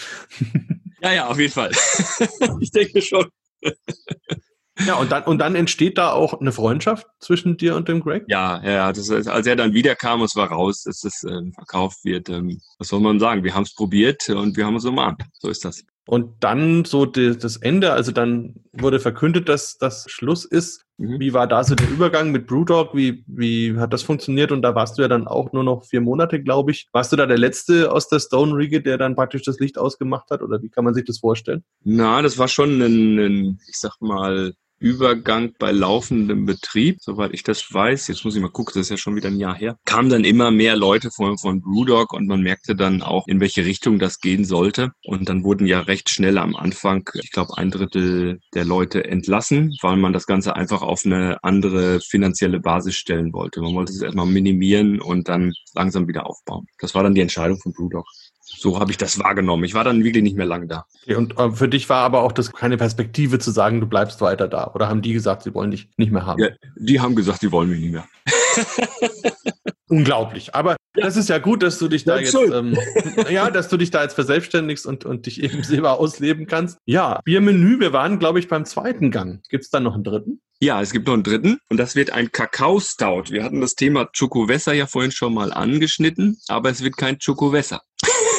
ja, 1.00 1.12
ja, 1.12 1.26
auf 1.28 1.38
jeden 1.38 1.52
Fall. 1.52 1.70
ich 2.60 2.72
denke 2.72 3.00
schon. 3.00 3.28
Ja, 4.86 4.96
und 4.96 5.12
dann, 5.12 5.22
und 5.24 5.38
dann 5.38 5.54
entsteht 5.54 5.98
da 5.98 6.12
auch 6.12 6.40
eine 6.40 6.52
Freundschaft 6.52 7.06
zwischen 7.20 7.56
dir 7.56 7.76
und 7.76 7.88
dem 7.88 8.00
Greg? 8.00 8.24
Ja, 8.28 8.60
ja, 8.64 8.92
das 8.92 9.08
ist, 9.08 9.28
als 9.28 9.46
er 9.46 9.56
dann 9.56 9.72
wiederkam, 9.72 10.22
es 10.22 10.34
war 10.34 10.48
raus, 10.48 10.82
dass 10.82 11.04
es 11.04 11.22
ähm, 11.24 11.52
verkauft 11.52 12.04
wird. 12.04 12.28
Ähm, 12.28 12.60
was 12.78 12.88
soll 12.88 13.00
man 13.00 13.20
sagen? 13.20 13.44
Wir 13.44 13.54
haben 13.54 13.62
es 13.62 13.74
probiert 13.74 14.28
und 14.30 14.56
wir 14.56 14.66
haben 14.66 14.76
es 14.76 14.84
umarmt. 14.84 15.22
So 15.38 15.48
ist 15.48 15.64
das. 15.64 15.84
Und 16.06 16.44
dann 16.44 16.84
so 16.84 17.06
die, 17.06 17.36
das 17.36 17.56
Ende, 17.56 17.92
also 17.92 18.12
dann 18.12 18.56
wurde 18.72 19.00
verkündet, 19.00 19.48
dass 19.48 19.78
das 19.78 20.04
Schluss 20.10 20.44
ist. 20.44 20.84
Mhm. 20.98 21.18
Wie 21.18 21.32
war 21.32 21.46
da 21.46 21.64
so 21.64 21.74
der 21.74 21.88
Übergang 21.88 22.30
mit 22.30 22.46
Brewdog? 22.46 22.94
Wie, 22.94 23.24
wie 23.26 23.78
hat 23.78 23.92
das 23.92 24.02
funktioniert? 24.02 24.52
Und 24.52 24.60
da 24.62 24.74
warst 24.74 24.98
du 24.98 25.02
ja 25.02 25.08
dann 25.08 25.26
auch 25.26 25.52
nur 25.52 25.64
noch 25.64 25.86
vier 25.86 26.02
Monate, 26.02 26.42
glaube 26.42 26.72
ich. 26.72 26.88
Warst 26.92 27.12
du 27.12 27.16
da 27.16 27.24
der 27.24 27.38
Letzte 27.38 27.90
aus 27.90 28.08
der 28.08 28.18
Stone 28.18 28.54
Riege, 28.54 28.82
der 28.82 28.98
dann 28.98 29.16
praktisch 29.16 29.42
das 29.42 29.58
Licht 29.60 29.78
ausgemacht 29.78 30.30
hat? 30.30 30.42
Oder 30.42 30.60
wie 30.60 30.68
kann 30.68 30.84
man 30.84 30.92
sich 30.92 31.04
das 31.04 31.20
vorstellen? 31.20 31.64
Na, 31.84 32.20
das 32.20 32.36
war 32.36 32.48
schon 32.48 32.82
ein, 32.82 33.18
ein 33.18 33.60
ich 33.66 33.78
sag 33.78 33.98
mal, 34.00 34.52
Übergang 34.84 35.54
bei 35.58 35.72
laufendem 35.72 36.44
Betrieb, 36.44 36.98
soweit 37.00 37.32
ich 37.32 37.42
das 37.42 37.72
weiß, 37.72 38.08
jetzt 38.08 38.22
muss 38.22 38.36
ich 38.36 38.42
mal 38.42 38.50
gucken, 38.50 38.72
das 38.74 38.82
ist 38.82 38.90
ja 38.90 38.96
schon 38.98 39.16
wieder 39.16 39.30
ein 39.30 39.38
Jahr 39.38 39.54
her, 39.54 39.78
kamen 39.86 40.10
dann 40.10 40.24
immer 40.24 40.50
mehr 40.50 40.76
Leute 40.76 41.10
von, 41.10 41.38
von 41.38 41.62
Brewdog 41.62 42.12
und 42.12 42.26
man 42.26 42.42
merkte 42.42 42.76
dann 42.76 43.00
auch, 43.00 43.26
in 43.26 43.40
welche 43.40 43.64
Richtung 43.64 43.98
das 43.98 44.20
gehen 44.20 44.44
sollte. 44.44 44.92
Und 45.02 45.30
dann 45.30 45.42
wurden 45.42 45.66
ja 45.66 45.80
recht 45.80 46.10
schnell 46.10 46.36
am 46.36 46.54
Anfang, 46.54 47.08
ich 47.14 47.30
glaube, 47.30 47.56
ein 47.56 47.70
Drittel 47.70 48.40
der 48.52 48.66
Leute 48.66 49.04
entlassen, 49.04 49.74
weil 49.80 49.96
man 49.96 50.12
das 50.12 50.26
Ganze 50.26 50.54
einfach 50.54 50.82
auf 50.82 51.06
eine 51.06 51.42
andere 51.42 52.00
finanzielle 52.00 52.60
Basis 52.60 52.96
stellen 52.96 53.32
wollte. 53.32 53.62
Man 53.62 53.74
wollte 53.74 53.92
es 53.92 54.02
erstmal 54.02 54.26
minimieren 54.26 55.00
und 55.00 55.30
dann 55.30 55.54
langsam 55.72 56.08
wieder 56.08 56.26
aufbauen. 56.26 56.66
Das 56.78 56.94
war 56.94 57.02
dann 57.02 57.14
die 57.14 57.22
Entscheidung 57.22 57.58
von 57.58 57.72
Brewdog. 57.72 58.04
So 58.64 58.80
habe 58.80 58.90
ich 58.90 58.96
das 58.96 59.18
wahrgenommen. 59.18 59.62
Ich 59.64 59.74
war 59.74 59.84
dann 59.84 60.04
wirklich 60.04 60.22
nicht 60.22 60.38
mehr 60.38 60.46
lange 60.46 60.66
da. 60.66 60.86
Okay, 61.02 61.16
und 61.16 61.38
äh, 61.38 61.50
für 61.50 61.68
dich 61.68 61.86
war 61.90 61.98
aber 61.98 62.22
auch 62.22 62.32
das 62.32 62.50
keine 62.50 62.78
Perspektive 62.78 63.38
zu 63.38 63.50
sagen, 63.50 63.78
du 63.78 63.86
bleibst 63.86 64.22
weiter 64.22 64.48
da. 64.48 64.70
Oder 64.74 64.88
haben 64.88 65.02
die 65.02 65.12
gesagt, 65.12 65.42
sie 65.42 65.52
wollen 65.52 65.70
dich 65.70 65.90
nicht 65.98 66.10
mehr 66.10 66.24
haben? 66.24 66.42
Ja, 66.42 66.48
die 66.74 66.98
haben 66.98 67.14
gesagt, 67.14 67.42
sie 67.42 67.52
wollen 67.52 67.68
mich 67.68 67.80
nicht 67.80 67.92
mehr. 67.92 68.06
Unglaublich. 69.90 70.54
Aber 70.54 70.76
ja. 70.96 71.04
das 71.04 71.18
ist 71.18 71.28
ja 71.28 71.36
gut, 71.36 71.62
dass 71.62 71.78
du 71.78 71.88
dich 71.88 72.04
da 72.04 72.18
jetzt, 72.18 72.34
ähm, 72.34 72.74
ja, 73.28 73.50
dass 73.50 73.68
du 73.68 73.76
dich 73.76 73.90
da 73.90 74.02
jetzt 74.02 74.14
verselbstständigst 74.14 74.86
und, 74.86 75.04
und 75.04 75.26
dich 75.26 75.42
eben 75.42 75.62
selber 75.62 76.00
ausleben 76.00 76.46
kannst. 76.46 76.78
Ja, 76.86 77.20
Biermenü, 77.22 77.80
wir 77.80 77.92
waren, 77.92 78.18
glaube 78.18 78.38
ich, 78.38 78.48
beim 78.48 78.64
zweiten 78.64 79.10
Gang. 79.10 79.42
Gibt 79.50 79.64
es 79.64 79.68
dann 79.68 79.82
noch 79.82 79.92
einen 79.92 80.04
dritten? 80.04 80.40
Ja, 80.58 80.80
es 80.80 80.92
gibt 80.92 81.06
noch 81.06 81.12
einen 81.12 81.22
dritten 81.22 81.58
und 81.68 81.76
das 81.76 81.96
wird 81.96 82.12
ein 82.12 82.32
Kakao-Stout. 82.32 83.24
Wir 83.28 83.44
hatten 83.44 83.60
das 83.60 83.74
Thema 83.74 84.08
Chocowässer 84.18 84.72
ja 84.72 84.86
vorhin 84.86 85.12
schon 85.12 85.34
mal 85.34 85.52
angeschnitten, 85.52 86.38
aber 86.48 86.70
es 86.70 86.82
wird 86.82 86.96
kein 86.96 87.18
Chocowässer. 87.18 87.82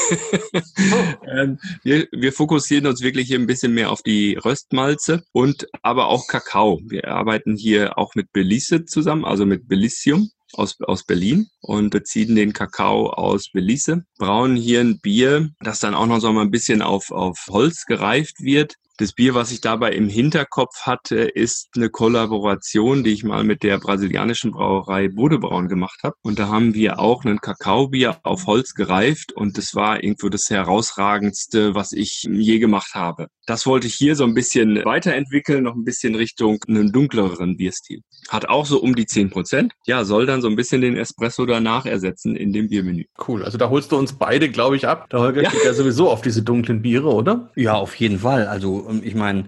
ähm, 1.27 1.59
wir, 1.83 2.07
wir 2.11 2.33
fokussieren 2.33 2.87
uns 2.87 3.01
wirklich 3.01 3.27
hier 3.27 3.39
ein 3.39 3.47
bisschen 3.47 3.73
mehr 3.73 3.91
auf 3.91 4.01
die 4.01 4.35
Röstmalze 4.35 5.23
und 5.31 5.67
aber 5.81 6.07
auch 6.07 6.27
Kakao. 6.27 6.79
Wir 6.85 7.07
arbeiten 7.09 7.55
hier 7.55 7.97
auch 7.97 8.15
mit 8.15 8.31
Belize 8.31 8.85
zusammen, 8.85 9.25
also 9.25 9.45
mit 9.45 9.67
Belicium 9.67 10.29
aus, 10.53 10.79
aus 10.81 11.03
Berlin 11.03 11.47
und 11.61 11.89
beziehen 11.89 12.35
den 12.35 12.53
Kakao 12.53 13.09
aus 13.09 13.49
Belize, 13.51 14.03
brauen 14.17 14.55
hier 14.55 14.81
ein 14.81 14.99
Bier, 14.99 15.49
das 15.59 15.79
dann 15.79 15.95
auch 15.95 16.07
noch 16.07 16.19
so 16.19 16.31
mal 16.31 16.41
ein 16.41 16.51
bisschen 16.51 16.81
auf, 16.81 17.11
auf 17.11 17.45
Holz 17.49 17.85
gereift 17.85 18.41
wird 18.41 18.75
das 18.97 19.11
Bier, 19.11 19.35
was 19.35 19.51
ich 19.51 19.59
dabei 19.59 19.91
im 19.91 20.07
Hinterkopf 20.07 20.81
hatte, 20.83 21.17
ist 21.17 21.69
eine 21.75 21.89
Kollaboration, 21.89 23.03
die 23.03 23.11
ich 23.11 23.23
mal 23.23 23.43
mit 23.43 23.61
der 23.63 23.77
brasilianischen 23.77 24.51
Brauerei 24.51 25.09
Bodebraun 25.09 25.67
gemacht 25.67 25.99
habe. 26.03 26.15
Und 26.21 26.39
da 26.39 26.47
haben 26.47 26.73
wir 26.73 26.99
auch 26.99 27.25
ein 27.25 27.39
Kakaobier 27.39 28.19
auf 28.23 28.45
Holz 28.47 28.73
gereift 28.73 29.33
und 29.33 29.57
das 29.57 29.75
war 29.75 30.01
irgendwo 30.01 30.29
das 30.29 30.49
herausragendste, 30.49 31.75
was 31.75 31.91
ich 31.91 32.23
je 32.29 32.59
gemacht 32.59 32.93
habe. 32.93 33.27
Das 33.45 33.65
wollte 33.65 33.87
ich 33.87 33.93
hier 33.93 34.15
so 34.15 34.23
ein 34.23 34.33
bisschen 34.33 34.83
weiterentwickeln, 34.85 35.63
noch 35.63 35.75
ein 35.75 35.83
bisschen 35.83 36.15
Richtung 36.15 36.59
einem 36.67 36.91
dunkleren 36.91 37.57
Bierstil. 37.57 38.01
Hat 38.29 38.47
auch 38.47 38.65
so 38.65 38.81
um 38.81 38.95
die 38.95 39.05
zehn 39.05 39.29
Prozent. 39.29 39.73
Ja, 39.85 40.03
soll 40.03 40.25
dann 40.25 40.41
so 40.41 40.47
ein 40.47 40.55
bisschen 40.55 40.81
den 40.81 40.97
Espresso 40.97 41.45
danach 41.45 41.85
ersetzen 41.85 42.35
in 42.35 42.53
dem 42.53 42.69
Biermenü. 42.69 43.03
Cool. 43.27 43.43
Also 43.43 43.57
da 43.57 43.69
holst 43.69 43.91
du 43.91 43.97
uns 43.97 44.13
beide, 44.13 44.49
glaube 44.49 44.77
ich, 44.77 44.87
ab. 44.87 45.09
Der 45.11 45.19
Holger 45.19 45.43
ja. 45.43 45.49
geht 45.51 45.63
ja 45.63 45.73
sowieso 45.73 46.09
auf 46.09 46.21
diese 46.21 46.41
dunklen 46.41 46.81
Biere, 46.81 47.13
oder? 47.13 47.51
Ja, 47.55 47.75
auf 47.75 47.95
jeden 47.95 48.19
Fall. 48.19 48.47
Also 48.47 48.84
ich 49.03 49.15
meine, 49.15 49.45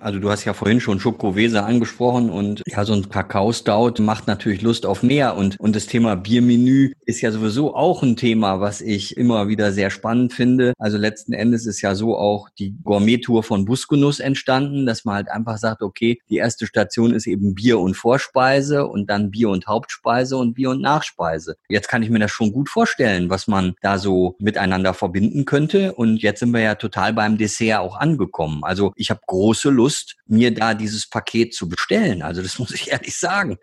also 0.00 0.18
du 0.18 0.30
hast 0.30 0.44
ja 0.44 0.54
vorhin 0.54 0.80
schon 0.80 1.00
Schokoweser 1.00 1.66
angesprochen 1.66 2.30
und 2.30 2.62
ja, 2.66 2.84
so 2.84 2.92
ein 2.92 3.08
Kakao-Stout 3.08 4.02
macht 4.02 4.26
natürlich 4.26 4.62
Lust 4.62 4.86
auf 4.86 5.02
mehr 5.02 5.36
und, 5.36 5.58
und 5.58 5.76
das 5.76 5.86
Thema 5.86 6.16
Biermenü 6.16 6.92
ist 7.04 7.20
ja 7.20 7.30
sowieso 7.30 7.74
auch 7.74 8.02
ein 8.02 8.16
Thema, 8.16 8.60
was 8.60 8.80
ich 8.80 9.16
immer 9.16 9.48
wieder 9.48 9.72
sehr 9.72 9.90
spannend 9.90 10.32
finde. 10.32 10.72
Also 10.78 10.98
letzten 10.98 11.32
Endes 11.32 11.66
ist 11.66 11.80
ja 11.80 11.94
so 11.94 12.16
auch 12.16 12.48
die 12.58 12.76
Gourmet-Tour 12.82 13.42
von 13.42 13.64
Busgenuss 13.64 14.20
entstanden, 14.20 14.86
dass 14.86 15.04
man 15.04 15.16
halt 15.16 15.30
einfach 15.30 15.58
sagt, 15.58 15.82
okay, 15.82 16.18
die 16.28 16.36
erste 16.36 16.66
Station 16.66 17.14
ist 17.14 17.26
eben 17.26 17.54
Bier 17.54 17.78
und 17.78 17.96
Vorspeise 17.96 18.86
und 18.86 19.10
dann 19.10 19.30
Bier 19.30 19.50
und 19.50 19.66
Hauptspeise 19.66 20.36
und 20.36 20.54
Bier 20.54 20.70
und 20.70 20.80
Nachspeise. 20.80 21.56
Jetzt 21.68 21.88
kann 21.88 22.02
ich 22.02 22.10
mir 22.10 22.18
das 22.18 22.30
schon 22.30 22.52
gut 22.52 22.68
vorstellen, 22.68 23.30
was 23.30 23.46
man 23.46 23.74
da 23.82 23.98
so 23.98 24.36
miteinander 24.38 24.94
verbinden 24.94 25.44
könnte 25.44 25.94
und 25.94 26.22
jetzt 26.22 26.40
sind 26.40 26.52
wir 26.52 26.60
ja 26.60 26.74
total 26.74 27.12
beim 27.12 27.38
Dessert 27.38 27.80
auch 27.80 27.96
angekommen. 27.96 28.64
Also 28.66 28.92
ich 28.96 29.10
habe 29.10 29.20
große 29.26 29.70
Lust, 29.70 30.16
mir 30.26 30.52
da 30.52 30.74
dieses 30.74 31.08
Paket 31.08 31.54
zu 31.54 31.68
bestellen. 31.68 32.22
Also 32.22 32.42
das 32.42 32.58
muss 32.58 32.72
ich 32.72 32.90
ehrlich 32.90 33.16
sagen. 33.16 33.58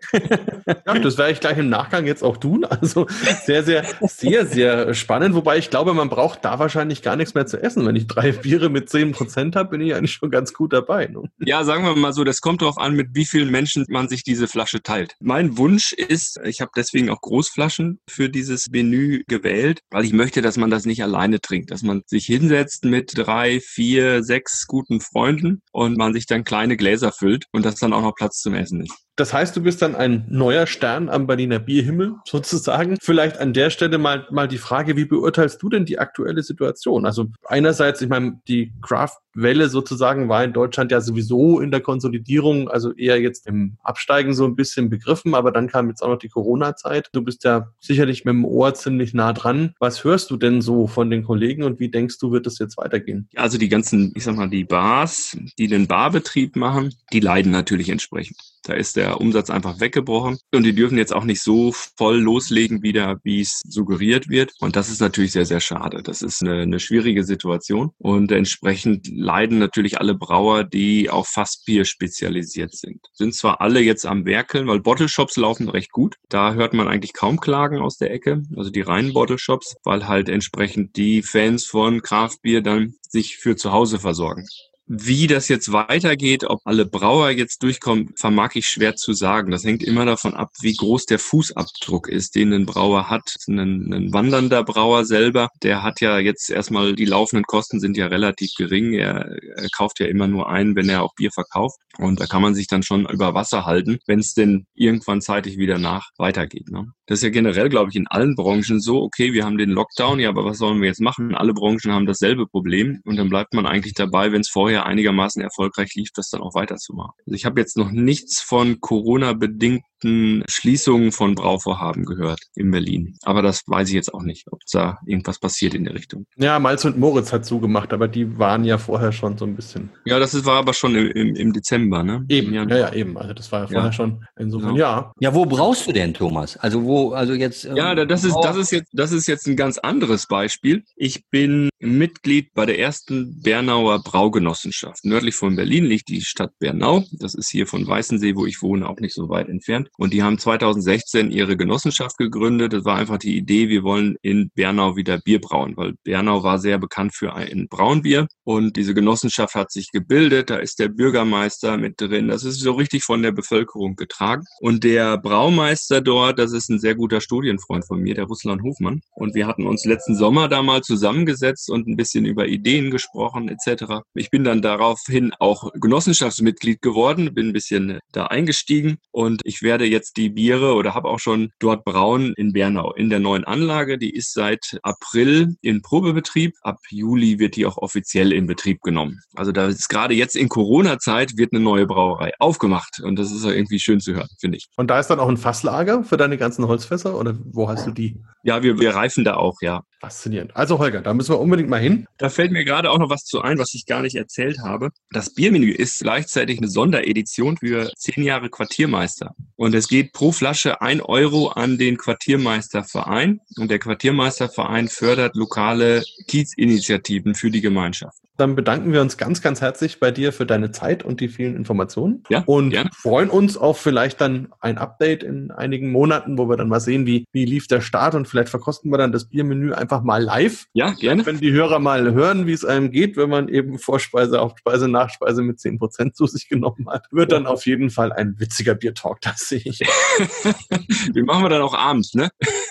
Ja, 0.66 0.98
das 0.98 1.18
werde 1.18 1.32
ich 1.32 1.40
gleich 1.40 1.58
im 1.58 1.68
Nachgang 1.68 2.06
jetzt 2.06 2.22
auch 2.22 2.36
tun. 2.36 2.64
Also 2.64 3.06
sehr, 3.44 3.62
sehr, 3.62 3.84
sehr, 4.02 4.46
sehr 4.46 4.94
spannend. 4.94 5.34
Wobei 5.34 5.58
ich 5.58 5.70
glaube, 5.70 5.94
man 5.94 6.08
braucht 6.08 6.44
da 6.44 6.58
wahrscheinlich 6.58 7.02
gar 7.02 7.16
nichts 7.16 7.34
mehr 7.34 7.46
zu 7.46 7.62
essen. 7.62 7.86
Wenn 7.86 7.96
ich 7.96 8.06
drei 8.06 8.32
Biere 8.32 8.68
mit 8.68 8.90
zehn 8.90 9.12
Prozent 9.12 9.56
habe, 9.56 9.70
bin 9.70 9.80
ich 9.80 9.94
eigentlich 9.94 10.12
schon 10.12 10.30
ganz 10.30 10.52
gut 10.52 10.72
dabei. 10.72 11.06
Ne? 11.06 11.22
Ja, 11.38 11.64
sagen 11.64 11.84
wir 11.84 11.94
mal 11.94 12.12
so, 12.12 12.24
das 12.24 12.40
kommt 12.40 12.62
darauf 12.62 12.78
an, 12.78 12.94
mit 12.94 13.08
wie 13.12 13.24
vielen 13.24 13.50
Menschen 13.50 13.84
man 13.88 14.08
sich 14.08 14.22
diese 14.24 14.48
Flasche 14.48 14.82
teilt. 14.82 15.14
Mein 15.20 15.56
Wunsch 15.56 15.92
ist, 15.92 16.40
ich 16.44 16.60
habe 16.60 16.72
deswegen 16.76 17.10
auch 17.10 17.20
Großflaschen 17.20 18.00
für 18.08 18.28
dieses 18.28 18.68
Menü 18.70 19.22
gewählt, 19.28 19.80
weil 19.90 20.04
ich 20.04 20.12
möchte, 20.12 20.42
dass 20.42 20.56
man 20.56 20.70
das 20.70 20.86
nicht 20.86 21.02
alleine 21.02 21.40
trinkt, 21.40 21.70
dass 21.70 21.82
man 21.82 22.02
sich 22.06 22.26
hinsetzt 22.26 22.84
mit 22.84 23.12
drei, 23.14 23.60
vier, 23.60 24.22
sechs 24.22 24.66
guten 24.66 24.93
Freunden 25.00 25.62
und 25.72 25.96
man 25.96 26.12
sich 26.12 26.26
dann 26.26 26.44
kleine 26.44 26.76
Gläser 26.76 27.12
füllt 27.12 27.46
und 27.52 27.64
das 27.64 27.76
dann 27.76 27.92
auch 27.92 28.02
noch 28.02 28.14
Platz 28.14 28.40
zum 28.40 28.54
Essen 28.54 28.82
ist. 28.82 29.03
Das 29.16 29.32
heißt, 29.32 29.54
du 29.56 29.62
bist 29.62 29.80
dann 29.80 29.94
ein 29.94 30.24
neuer 30.28 30.66
Stern 30.66 31.08
am 31.08 31.26
Berliner 31.26 31.60
Bierhimmel 31.60 32.16
sozusagen. 32.24 32.96
Vielleicht 33.00 33.38
an 33.38 33.52
der 33.52 33.70
Stelle 33.70 33.98
mal, 33.98 34.26
mal 34.30 34.48
die 34.48 34.58
Frage, 34.58 34.96
wie 34.96 35.04
beurteilst 35.04 35.62
du 35.62 35.68
denn 35.68 35.84
die 35.84 35.98
aktuelle 35.98 36.42
Situation? 36.42 37.06
Also 37.06 37.26
einerseits, 37.44 38.02
ich 38.02 38.08
meine, 38.08 38.40
die 38.48 38.72
Craft-Welle 38.82 39.68
sozusagen 39.68 40.28
war 40.28 40.42
in 40.42 40.52
Deutschland 40.52 40.90
ja 40.90 41.00
sowieso 41.00 41.60
in 41.60 41.70
der 41.70 41.80
Konsolidierung, 41.80 42.68
also 42.68 42.92
eher 42.92 43.20
jetzt 43.20 43.46
im 43.46 43.76
Absteigen 43.84 44.34
so 44.34 44.44
ein 44.46 44.56
bisschen 44.56 44.90
begriffen, 44.90 45.34
aber 45.34 45.52
dann 45.52 45.68
kam 45.68 45.88
jetzt 45.88 46.02
auch 46.02 46.08
noch 46.08 46.18
die 46.18 46.28
Corona-Zeit. 46.28 47.10
Du 47.12 47.22
bist 47.22 47.44
ja 47.44 47.68
sicherlich 47.78 48.24
mit 48.24 48.32
dem 48.32 48.44
Ohr 48.44 48.74
ziemlich 48.74 49.14
nah 49.14 49.32
dran. 49.32 49.74
Was 49.78 50.02
hörst 50.02 50.30
du 50.30 50.36
denn 50.36 50.60
so 50.60 50.88
von 50.88 51.08
den 51.10 51.22
Kollegen 51.22 51.62
und 51.62 51.78
wie 51.78 51.88
denkst 51.88 52.18
du, 52.18 52.32
wird 52.32 52.48
es 52.48 52.58
jetzt 52.58 52.76
weitergehen? 52.78 53.28
Also 53.36 53.58
die 53.58 53.68
ganzen, 53.68 54.12
ich 54.16 54.24
sag 54.24 54.34
mal, 54.34 54.48
die 54.48 54.64
Bars, 54.64 55.36
die 55.58 55.68
den 55.68 55.86
Barbetrieb 55.86 56.56
machen, 56.56 56.92
die 57.12 57.20
leiden 57.20 57.52
natürlich 57.52 57.90
entsprechend. 57.90 58.53
Da 58.64 58.74
ist 58.74 58.96
der 58.96 59.20
Umsatz 59.20 59.50
einfach 59.50 59.80
weggebrochen 59.80 60.38
und 60.54 60.62
die 60.62 60.74
dürfen 60.74 60.98
jetzt 60.98 61.14
auch 61.14 61.24
nicht 61.24 61.42
so 61.42 61.72
voll 61.72 62.18
loslegen 62.18 62.82
wieder, 62.82 63.18
wie 63.22 63.40
es 63.40 63.60
suggeriert 63.66 64.28
wird. 64.28 64.52
Und 64.60 64.74
das 64.74 64.88
ist 64.88 65.00
natürlich 65.00 65.32
sehr, 65.32 65.44
sehr 65.44 65.60
schade. 65.60 66.02
Das 66.02 66.22
ist 66.22 66.42
eine, 66.42 66.62
eine 66.62 66.80
schwierige 66.80 67.24
Situation 67.24 67.90
und 67.98 68.32
entsprechend 68.32 69.08
leiden 69.08 69.58
natürlich 69.58 70.00
alle 70.00 70.14
Brauer, 70.14 70.64
die 70.64 71.10
auf 71.10 71.28
Fassbier 71.28 71.84
spezialisiert 71.84 72.74
sind. 72.74 73.00
Sind 73.12 73.34
zwar 73.34 73.60
alle 73.60 73.80
jetzt 73.80 74.06
am 74.06 74.24
Werkeln, 74.24 74.66
weil 74.66 74.80
Bottle 74.80 75.08
Shops 75.08 75.36
laufen 75.36 75.68
recht 75.68 75.92
gut. 75.92 76.16
Da 76.28 76.54
hört 76.54 76.72
man 76.72 76.88
eigentlich 76.88 77.12
kaum 77.12 77.40
Klagen 77.40 77.80
aus 77.80 77.98
der 77.98 78.12
Ecke, 78.12 78.42
also 78.56 78.70
die 78.70 78.80
reinen 78.80 79.12
Bottle 79.12 79.38
Shops, 79.38 79.76
weil 79.84 80.08
halt 80.08 80.28
entsprechend 80.28 80.96
die 80.96 81.22
Fans 81.22 81.66
von 81.66 82.00
Kraftbier 82.02 82.62
dann 82.62 82.94
sich 83.08 83.36
für 83.36 83.56
zu 83.56 83.72
Hause 83.72 83.98
versorgen. 83.98 84.46
Wie 84.86 85.26
das 85.26 85.48
jetzt 85.48 85.72
weitergeht, 85.72 86.44
ob 86.44 86.60
alle 86.64 86.84
Brauer 86.84 87.30
jetzt 87.30 87.62
durchkommen, 87.62 88.10
vermag 88.16 88.54
ich 88.54 88.66
schwer 88.66 88.96
zu 88.96 89.14
sagen. 89.14 89.50
Das 89.50 89.64
hängt 89.64 89.82
immer 89.82 90.04
davon 90.04 90.34
ab, 90.34 90.50
wie 90.60 90.74
groß 90.74 91.06
der 91.06 91.18
Fußabdruck 91.18 92.06
ist, 92.08 92.34
den 92.34 92.52
ein 92.52 92.66
Brauer 92.66 93.08
hat. 93.08 93.34
Ein, 93.48 93.92
ein 93.92 94.12
wandernder 94.12 94.62
Brauer 94.62 95.06
selber, 95.06 95.48
der 95.62 95.82
hat 95.82 96.02
ja 96.02 96.18
jetzt 96.18 96.50
erstmal, 96.50 96.94
die 96.94 97.06
laufenden 97.06 97.44
Kosten 97.44 97.80
sind 97.80 97.96
ja 97.96 98.08
relativ 98.08 98.50
gering. 98.58 98.92
Er, 98.92 99.36
er 99.56 99.68
kauft 99.70 100.00
ja 100.00 100.06
immer 100.06 100.28
nur 100.28 100.50
ein, 100.50 100.76
wenn 100.76 100.90
er 100.90 101.02
auch 101.02 101.14
Bier 101.14 101.30
verkauft. 101.32 101.78
Und 101.96 102.20
da 102.20 102.26
kann 102.26 102.42
man 102.42 102.54
sich 102.54 102.66
dann 102.66 102.82
schon 102.82 103.06
über 103.06 103.32
Wasser 103.32 103.64
halten, 103.64 104.00
wenn 104.06 104.18
es 104.18 104.34
denn 104.34 104.66
irgendwann 104.74 105.22
zeitig 105.22 105.56
wieder 105.56 105.78
nach 105.78 106.10
weitergeht. 106.18 106.68
Ne? 106.70 106.88
Das 107.06 107.18
ist 107.18 107.22
ja 107.22 107.30
generell, 107.30 107.68
glaube 107.68 107.90
ich, 107.90 107.96
in 107.96 108.06
allen 108.06 108.34
Branchen 108.34 108.80
so, 108.80 109.02
okay, 109.02 109.32
wir 109.32 109.44
haben 109.44 109.58
den 109.58 109.70
Lockdown, 109.70 110.20
ja, 110.20 110.30
aber 110.30 110.44
was 110.44 110.58
sollen 110.58 110.80
wir 110.80 110.88
jetzt 110.88 111.00
machen? 111.00 111.34
Alle 111.34 111.52
Branchen 111.52 111.92
haben 111.92 112.06
dasselbe 112.06 112.46
Problem 112.46 113.00
und 113.04 113.16
dann 113.16 113.28
bleibt 113.28 113.52
man 113.52 113.66
eigentlich 113.66 113.94
dabei, 113.94 114.32
wenn 114.32 114.40
es 114.40 114.48
vorher 114.48 114.86
einigermaßen 114.86 115.42
erfolgreich 115.42 115.94
lief, 115.94 116.10
das 116.14 116.30
dann 116.30 116.40
auch 116.40 116.54
weiterzumachen. 116.54 117.12
Also 117.26 117.34
ich 117.34 117.44
habe 117.44 117.60
jetzt 117.60 117.76
noch 117.76 117.90
nichts 117.90 118.40
von 118.40 118.80
Corona-bedingt 118.80 119.84
ersten 120.04 120.44
Schließungen 120.48 121.12
von 121.12 121.34
Brauvorhaben 121.34 122.04
gehört 122.04 122.40
in 122.54 122.70
Berlin. 122.70 123.16
Aber 123.22 123.42
das 123.42 123.62
weiß 123.66 123.88
ich 123.88 123.94
jetzt 123.94 124.12
auch 124.12 124.22
nicht, 124.22 124.46
ob 124.50 124.60
da 124.70 124.98
irgendwas 125.06 125.38
passiert 125.38 125.74
in 125.74 125.84
der 125.84 125.94
Richtung. 125.94 126.26
Ja, 126.36 126.58
Malz 126.58 126.84
und 126.84 126.98
Moritz 126.98 127.32
hat 127.32 127.44
zugemacht, 127.44 127.92
aber 127.92 128.08
die 128.08 128.38
waren 128.38 128.64
ja 128.64 128.78
vorher 128.78 129.12
schon 129.12 129.38
so 129.38 129.44
ein 129.46 129.56
bisschen. 129.56 129.90
Ja, 130.04 130.18
das 130.18 130.44
war 130.44 130.58
aber 130.58 130.74
schon 130.74 130.94
im, 130.94 131.10
im, 131.10 131.34
im 131.34 131.52
Dezember, 131.52 132.02
ne? 132.02 132.24
Eben, 132.28 132.52
ja, 132.52 132.64
ja, 132.66 132.92
eben. 132.92 133.16
Also 133.16 133.32
das 133.32 133.50
war 133.50 133.62
ja 133.62 133.66
vorher 133.66 133.84
ja. 133.86 133.92
schon. 133.92 134.24
Insofern, 134.38 134.76
ja. 134.76 135.12
ja. 135.20 135.34
wo 135.34 135.46
brauchst 135.46 135.86
du 135.86 135.92
denn, 135.92 136.12
Thomas? 136.12 136.56
Also 136.56 136.84
wo, 136.84 137.12
also 137.12 137.32
jetzt. 137.32 137.64
Ähm, 137.64 137.76
ja, 137.76 137.94
das 137.94 138.24
ist, 138.24 138.36
das 138.42 138.56
ist 138.56 138.72
jetzt, 138.72 138.90
das 138.92 139.12
ist 139.12 139.26
jetzt 139.26 139.46
ein 139.46 139.56
ganz 139.56 139.78
anderes 139.78 140.26
Beispiel. 140.26 140.84
Ich 140.96 141.24
bin 141.30 141.70
Mitglied 141.78 142.52
bei 142.54 142.66
der 142.66 142.78
ersten 142.78 143.40
Bernauer 143.42 144.02
Braugenossenschaft. 144.02 145.04
Nördlich 145.04 145.34
von 145.34 145.56
Berlin 145.56 145.84
liegt 145.84 146.08
die 146.08 146.20
Stadt 146.20 146.52
Bernau. 146.58 147.04
Das 147.12 147.34
ist 147.34 147.50
hier 147.50 147.66
von 147.66 147.86
Weißensee, 147.86 148.36
wo 148.36 148.46
ich 148.46 148.62
wohne, 148.62 148.88
auch 148.88 148.98
nicht 148.98 149.14
so 149.14 149.28
weit 149.28 149.48
entfernt. 149.48 149.88
Und 149.96 150.12
die 150.12 150.22
haben 150.22 150.38
2016 150.38 151.30
ihre 151.30 151.56
Genossenschaft 151.56 152.18
gegründet. 152.18 152.72
Das 152.72 152.84
war 152.84 152.96
einfach 152.96 153.18
die 153.18 153.36
Idee, 153.36 153.68
wir 153.68 153.82
wollen 153.82 154.16
in 154.22 154.50
Bernau 154.54 154.96
wieder 154.96 155.18
Bier 155.18 155.40
brauen, 155.40 155.76
weil 155.76 155.94
Bernau 156.04 156.42
war 156.42 156.58
sehr 156.58 156.78
bekannt 156.78 157.14
für 157.14 157.34
ein 157.34 157.68
Braunbier. 157.68 158.26
Und 158.44 158.76
diese 158.76 158.94
Genossenschaft 158.94 159.54
hat 159.54 159.70
sich 159.70 159.90
gebildet. 159.92 160.50
Da 160.50 160.56
ist 160.56 160.78
der 160.78 160.88
Bürgermeister 160.88 161.76
mit 161.76 162.00
drin. 162.00 162.28
Das 162.28 162.44
ist 162.44 162.60
so 162.60 162.72
richtig 162.72 163.04
von 163.04 163.22
der 163.22 163.32
Bevölkerung 163.32 163.96
getragen. 163.96 164.44
Und 164.60 164.84
der 164.84 165.18
Braumeister 165.18 166.00
dort, 166.00 166.38
das 166.38 166.52
ist 166.52 166.68
ein 166.70 166.78
sehr 166.78 166.94
guter 166.94 167.20
Studienfreund 167.20 167.86
von 167.86 168.00
mir, 168.00 168.14
der 168.14 168.24
Russland 168.24 168.62
Hofmann. 168.62 169.00
Und 169.12 169.34
wir 169.34 169.46
hatten 169.46 169.66
uns 169.66 169.84
letzten 169.84 170.14
Sommer 170.14 170.48
da 170.48 170.62
mal 170.62 170.82
zusammengesetzt 170.82 171.70
und 171.70 171.86
ein 171.88 171.96
bisschen 171.96 172.24
über 172.24 172.46
Ideen 172.46 172.90
gesprochen 172.90 173.48
etc. 173.48 174.02
Ich 174.14 174.30
bin 174.30 174.44
dann 174.44 174.62
daraufhin 174.62 175.32
auch 175.38 175.70
Genossenschaftsmitglied 175.74 176.82
geworden, 176.82 177.34
bin 177.34 177.48
ein 177.48 177.52
bisschen 177.52 177.98
da 178.12 178.26
eingestiegen 178.26 178.98
und 179.10 179.40
ich 179.44 179.62
werde 179.62 179.83
jetzt 179.86 180.16
die 180.16 180.30
Biere 180.30 180.74
oder 180.74 180.94
habe 180.94 181.08
auch 181.08 181.18
schon 181.18 181.50
dort 181.58 181.84
brauen 181.84 182.34
in 182.36 182.52
Bernau 182.52 182.92
in 182.92 183.10
der 183.10 183.20
neuen 183.20 183.44
Anlage. 183.44 183.98
Die 183.98 184.10
ist 184.10 184.32
seit 184.32 184.78
April 184.82 185.56
in 185.62 185.82
Probebetrieb. 185.82 186.54
Ab 186.62 186.78
Juli 186.90 187.38
wird 187.38 187.56
die 187.56 187.66
auch 187.66 187.78
offiziell 187.78 188.32
in 188.32 188.46
Betrieb 188.46 188.80
genommen. 188.82 189.20
Also 189.34 189.52
da 189.52 189.66
ist 189.66 189.88
gerade 189.88 190.14
jetzt 190.14 190.36
in 190.36 190.48
Corona-Zeit 190.48 191.36
wird 191.36 191.52
eine 191.52 191.62
neue 191.62 191.86
Brauerei 191.86 192.32
aufgemacht 192.38 193.00
und 193.02 193.18
das 193.18 193.32
ist 193.32 193.44
ja 193.44 193.50
irgendwie 193.50 193.78
schön 193.78 194.00
zu 194.00 194.14
hören, 194.14 194.28
finde 194.38 194.58
ich. 194.58 194.66
Und 194.76 194.90
da 194.90 194.98
ist 194.98 195.08
dann 195.08 195.20
auch 195.20 195.28
ein 195.28 195.36
Fasslager 195.36 196.04
für 196.04 196.16
deine 196.16 196.38
ganzen 196.38 196.66
Holzfässer 196.66 197.18
oder 197.18 197.36
wo 197.44 197.68
hast 197.68 197.86
du 197.86 197.90
die? 197.90 198.16
Ja, 198.44 198.62
wir, 198.62 198.78
wir 198.78 198.94
reifen 198.94 199.24
da 199.24 199.36
auch, 199.36 199.56
ja. 199.62 199.82
Faszinierend. 200.00 200.54
Also 200.54 200.78
Holger, 200.78 201.00
da 201.00 201.14
müssen 201.14 201.32
wir 201.32 201.40
unbedingt 201.40 201.70
mal 201.70 201.80
hin. 201.80 202.06
Da 202.18 202.28
fällt 202.28 202.52
mir 202.52 202.66
gerade 202.66 202.90
auch 202.90 202.98
noch 202.98 203.08
was 203.08 203.24
zu 203.24 203.40
ein, 203.40 203.58
was 203.58 203.72
ich 203.72 203.86
gar 203.86 204.02
nicht 204.02 204.16
erzählt 204.16 204.58
habe. 204.62 204.90
Das 205.10 205.32
Biermenü 205.32 205.70
ist 205.70 206.00
gleichzeitig 206.00 206.58
eine 206.58 206.68
Sonderedition 206.68 207.56
für 207.56 207.90
zehn 207.96 208.22
Jahre 208.22 208.50
Quartiermeister. 208.50 209.34
Und 209.56 209.74
es 209.74 209.88
geht 209.88 210.12
pro 210.12 210.30
Flasche 210.30 210.82
ein 210.82 211.00
Euro 211.00 211.48
an 211.48 211.78
den 211.78 211.96
Quartiermeisterverein. 211.96 213.40
Und 213.56 213.70
der 213.70 213.78
Quartiermeisterverein 213.78 214.88
fördert 214.88 215.36
lokale 215.36 216.02
Kiezinitiativen 216.26 217.34
für 217.34 217.50
die 217.50 217.62
Gemeinschaft. 217.62 218.23
Dann 218.36 218.56
bedanken 218.56 218.92
wir 218.92 219.00
uns 219.00 219.16
ganz, 219.16 219.42
ganz 219.42 219.60
herzlich 219.60 220.00
bei 220.00 220.10
dir 220.10 220.32
für 220.32 220.44
deine 220.44 220.72
Zeit 220.72 221.04
und 221.04 221.20
die 221.20 221.28
vielen 221.28 221.54
Informationen. 221.54 222.24
Ja, 222.28 222.42
und 222.46 222.70
gerne. 222.70 222.90
freuen 222.92 223.30
uns 223.30 223.56
auf 223.56 223.80
vielleicht 223.80 224.20
dann 224.20 224.48
ein 224.60 224.76
Update 224.76 225.22
in 225.22 225.52
einigen 225.52 225.92
Monaten, 225.92 226.36
wo 226.36 226.48
wir 226.48 226.56
dann 226.56 226.68
mal 226.68 226.80
sehen, 226.80 227.06
wie, 227.06 227.26
wie 227.32 227.44
lief 227.44 227.68
der 227.68 227.80
Start 227.80 228.16
und 228.16 228.26
vielleicht 228.26 228.48
verkosten 228.48 228.90
wir 228.90 228.98
dann 228.98 229.12
das 229.12 229.26
Biermenü 229.26 229.72
einfach 229.72 230.02
mal 230.02 230.22
live. 230.22 230.66
Ja, 230.72 230.90
gerne. 230.90 231.24
Wenn 231.24 231.38
die 231.38 231.52
Hörer 231.52 231.78
mal 231.78 232.12
hören, 232.12 232.46
wie 232.48 232.52
es 232.52 232.64
einem 232.64 232.90
geht, 232.90 233.16
wenn 233.16 233.30
man 233.30 233.48
eben 233.48 233.78
Vorspeise, 233.78 234.40
Hauptspeise, 234.40 234.88
Nachspeise 234.88 235.42
mit 235.42 235.60
zehn 235.60 235.78
Prozent 235.78 236.16
zu 236.16 236.26
sich 236.26 236.48
genommen 236.48 236.88
hat, 236.88 237.06
wird 237.12 237.30
dann 237.30 237.46
auf 237.46 237.66
jeden 237.66 237.90
Fall 237.90 238.12
ein 238.12 238.34
witziger 238.38 238.74
Biertalk, 238.74 239.20
das 239.20 239.48
sehe 239.48 239.62
ich. 239.64 239.78
Den 241.14 241.24
machen 241.26 241.44
wir 241.44 241.50
dann 241.50 241.62
auch 241.62 241.74
abends, 241.74 242.14
ne? 242.14 242.30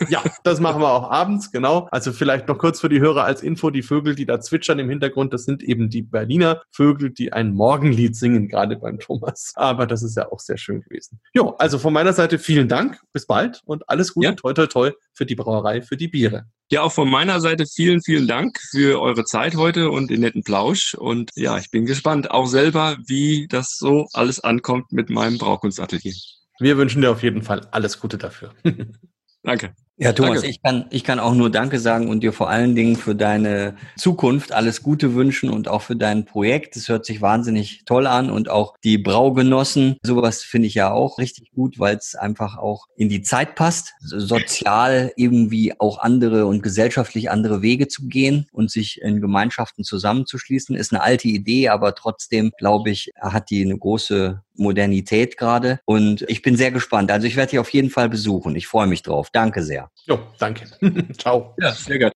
ja, 0.09 0.21
das 0.43 0.59
machen 0.59 0.81
wir 0.81 0.91
auch 0.91 1.09
abends, 1.09 1.51
genau. 1.51 1.87
Also 1.91 2.11
vielleicht 2.11 2.47
noch 2.47 2.57
kurz 2.57 2.81
für 2.81 2.89
die 2.89 2.99
Hörer 2.99 3.23
als 3.23 3.41
Info, 3.41 3.69
die 3.69 3.83
Vögel, 3.83 4.15
die 4.15 4.25
da 4.25 4.39
zwitschern 4.39 4.79
im 4.79 4.89
Hintergrund, 4.89 5.33
das 5.33 5.45
sind 5.45 5.52
sind 5.53 5.63
eben 5.63 5.89
die 5.89 6.01
Berliner 6.01 6.63
Vögel, 6.71 7.11
die 7.11 7.31
ein 7.31 7.53
Morgenlied 7.53 8.15
singen, 8.15 8.47
gerade 8.47 8.75
beim 8.75 8.99
Thomas. 8.99 9.53
Aber 9.55 9.85
das 9.85 10.01
ist 10.01 10.17
ja 10.17 10.31
auch 10.31 10.39
sehr 10.39 10.57
schön 10.57 10.81
gewesen. 10.81 11.19
Jo, 11.33 11.49
also 11.59 11.77
von 11.77 11.93
meiner 11.93 12.13
Seite 12.13 12.39
vielen 12.39 12.67
Dank. 12.67 12.99
Bis 13.13 13.27
bald 13.27 13.61
und 13.65 13.87
alles 13.89 14.13
Gute, 14.13 14.27
ja. 14.27 14.33
toi, 14.33 14.53
toi, 14.53 14.67
toi 14.67 14.91
für 15.13 15.25
die 15.25 15.35
Brauerei, 15.35 15.81
für 15.81 15.97
die 15.97 16.07
Biere. 16.07 16.45
Ja, 16.71 16.81
auch 16.81 16.91
von 16.91 17.09
meiner 17.09 17.39
Seite 17.39 17.65
vielen, 17.67 18.01
vielen 18.01 18.27
Dank 18.27 18.59
für 18.71 18.99
eure 18.99 19.25
Zeit 19.25 19.55
heute 19.55 19.91
und 19.91 20.09
den 20.09 20.21
netten 20.21 20.43
Plausch. 20.43 20.95
Und 20.95 21.29
ja, 21.35 21.57
ich 21.57 21.69
bin 21.69 21.85
gespannt, 21.85 22.31
auch 22.31 22.47
selber, 22.47 22.97
wie 23.05 23.47
das 23.47 23.77
so 23.77 24.07
alles 24.13 24.39
ankommt 24.39 24.91
mit 24.91 25.09
meinem 25.09 25.37
Braukunstatelier. 25.37 26.15
Wir 26.59 26.77
wünschen 26.77 27.01
dir 27.01 27.11
auf 27.11 27.21
jeden 27.21 27.43
Fall 27.43 27.67
alles 27.71 27.99
Gute 27.99 28.17
dafür. 28.17 28.53
Danke. 29.43 29.75
Ja, 29.97 30.11
Thomas, 30.11 30.41
Danke. 30.41 30.49
ich 30.49 30.61
kann, 30.63 30.85
ich 30.89 31.03
kann 31.03 31.19
auch 31.19 31.35
nur 31.35 31.51
Danke 31.51 31.79
sagen 31.79 32.09
und 32.09 32.21
dir 32.21 32.33
vor 32.33 32.49
allen 32.49 32.75
Dingen 32.75 32.95
für 32.95 33.13
deine 33.13 33.75
Zukunft 33.95 34.51
alles 34.51 34.81
Gute 34.81 35.13
wünschen 35.13 35.51
und 35.51 35.67
auch 35.67 35.83
für 35.83 35.95
dein 35.95 36.25
Projekt. 36.25 36.75
Es 36.75 36.89
hört 36.89 37.05
sich 37.05 37.21
wahnsinnig 37.21 37.83
toll 37.85 38.07
an 38.07 38.31
und 38.31 38.49
auch 38.49 38.75
die 38.83 38.97
Braugenossen, 38.97 39.97
sowas 40.03 40.41
finde 40.41 40.67
ich 40.67 40.73
ja 40.73 40.91
auch 40.91 41.19
richtig 41.19 41.51
gut, 41.51 41.77
weil 41.77 41.95
es 41.95 42.15
einfach 42.15 42.57
auch 42.57 42.87
in 42.95 43.07
die 43.07 43.21
Zeit 43.21 43.53
passt, 43.53 43.93
sozial 43.99 45.13
irgendwie 45.15 45.79
auch 45.79 45.99
andere 45.99 46.47
und 46.47 46.63
gesellschaftlich 46.63 47.29
andere 47.29 47.61
Wege 47.61 47.87
zu 47.87 48.07
gehen 48.07 48.47
und 48.51 48.71
sich 48.71 48.99
in 48.99 49.21
Gemeinschaften 49.21 49.83
zusammenzuschließen. 49.83 50.75
Ist 50.75 50.91
eine 50.91 51.03
alte 51.03 51.27
Idee, 51.27 51.69
aber 51.69 51.93
trotzdem, 51.93 52.51
glaube 52.57 52.89
ich, 52.89 53.11
hat 53.21 53.51
die 53.51 53.63
eine 53.63 53.77
große 53.77 54.42
Modernität 54.55 55.37
gerade. 55.37 55.79
Und 55.85 56.23
ich 56.27 56.41
bin 56.41 56.57
sehr 56.57 56.71
gespannt. 56.71 57.11
Also 57.11 57.27
ich 57.27 57.35
werde 57.35 57.51
dich 57.51 57.59
auf 57.59 57.69
jeden 57.69 57.89
Fall 57.89 58.09
besuchen. 58.09 58.55
Ich 58.55 58.67
freue 58.67 58.87
mich 58.87 59.03
drauf. 59.03 59.29
Danke 59.31 59.63
sehr. 59.63 59.89
Jo, 60.05 60.19
danke. 60.39 60.65
Ciao. 61.17 61.55
Ja, 61.59 61.71
sehr 61.71 61.97
gerne. 61.97 62.13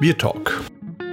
Bier 0.00 0.16
Talk, 0.16 0.60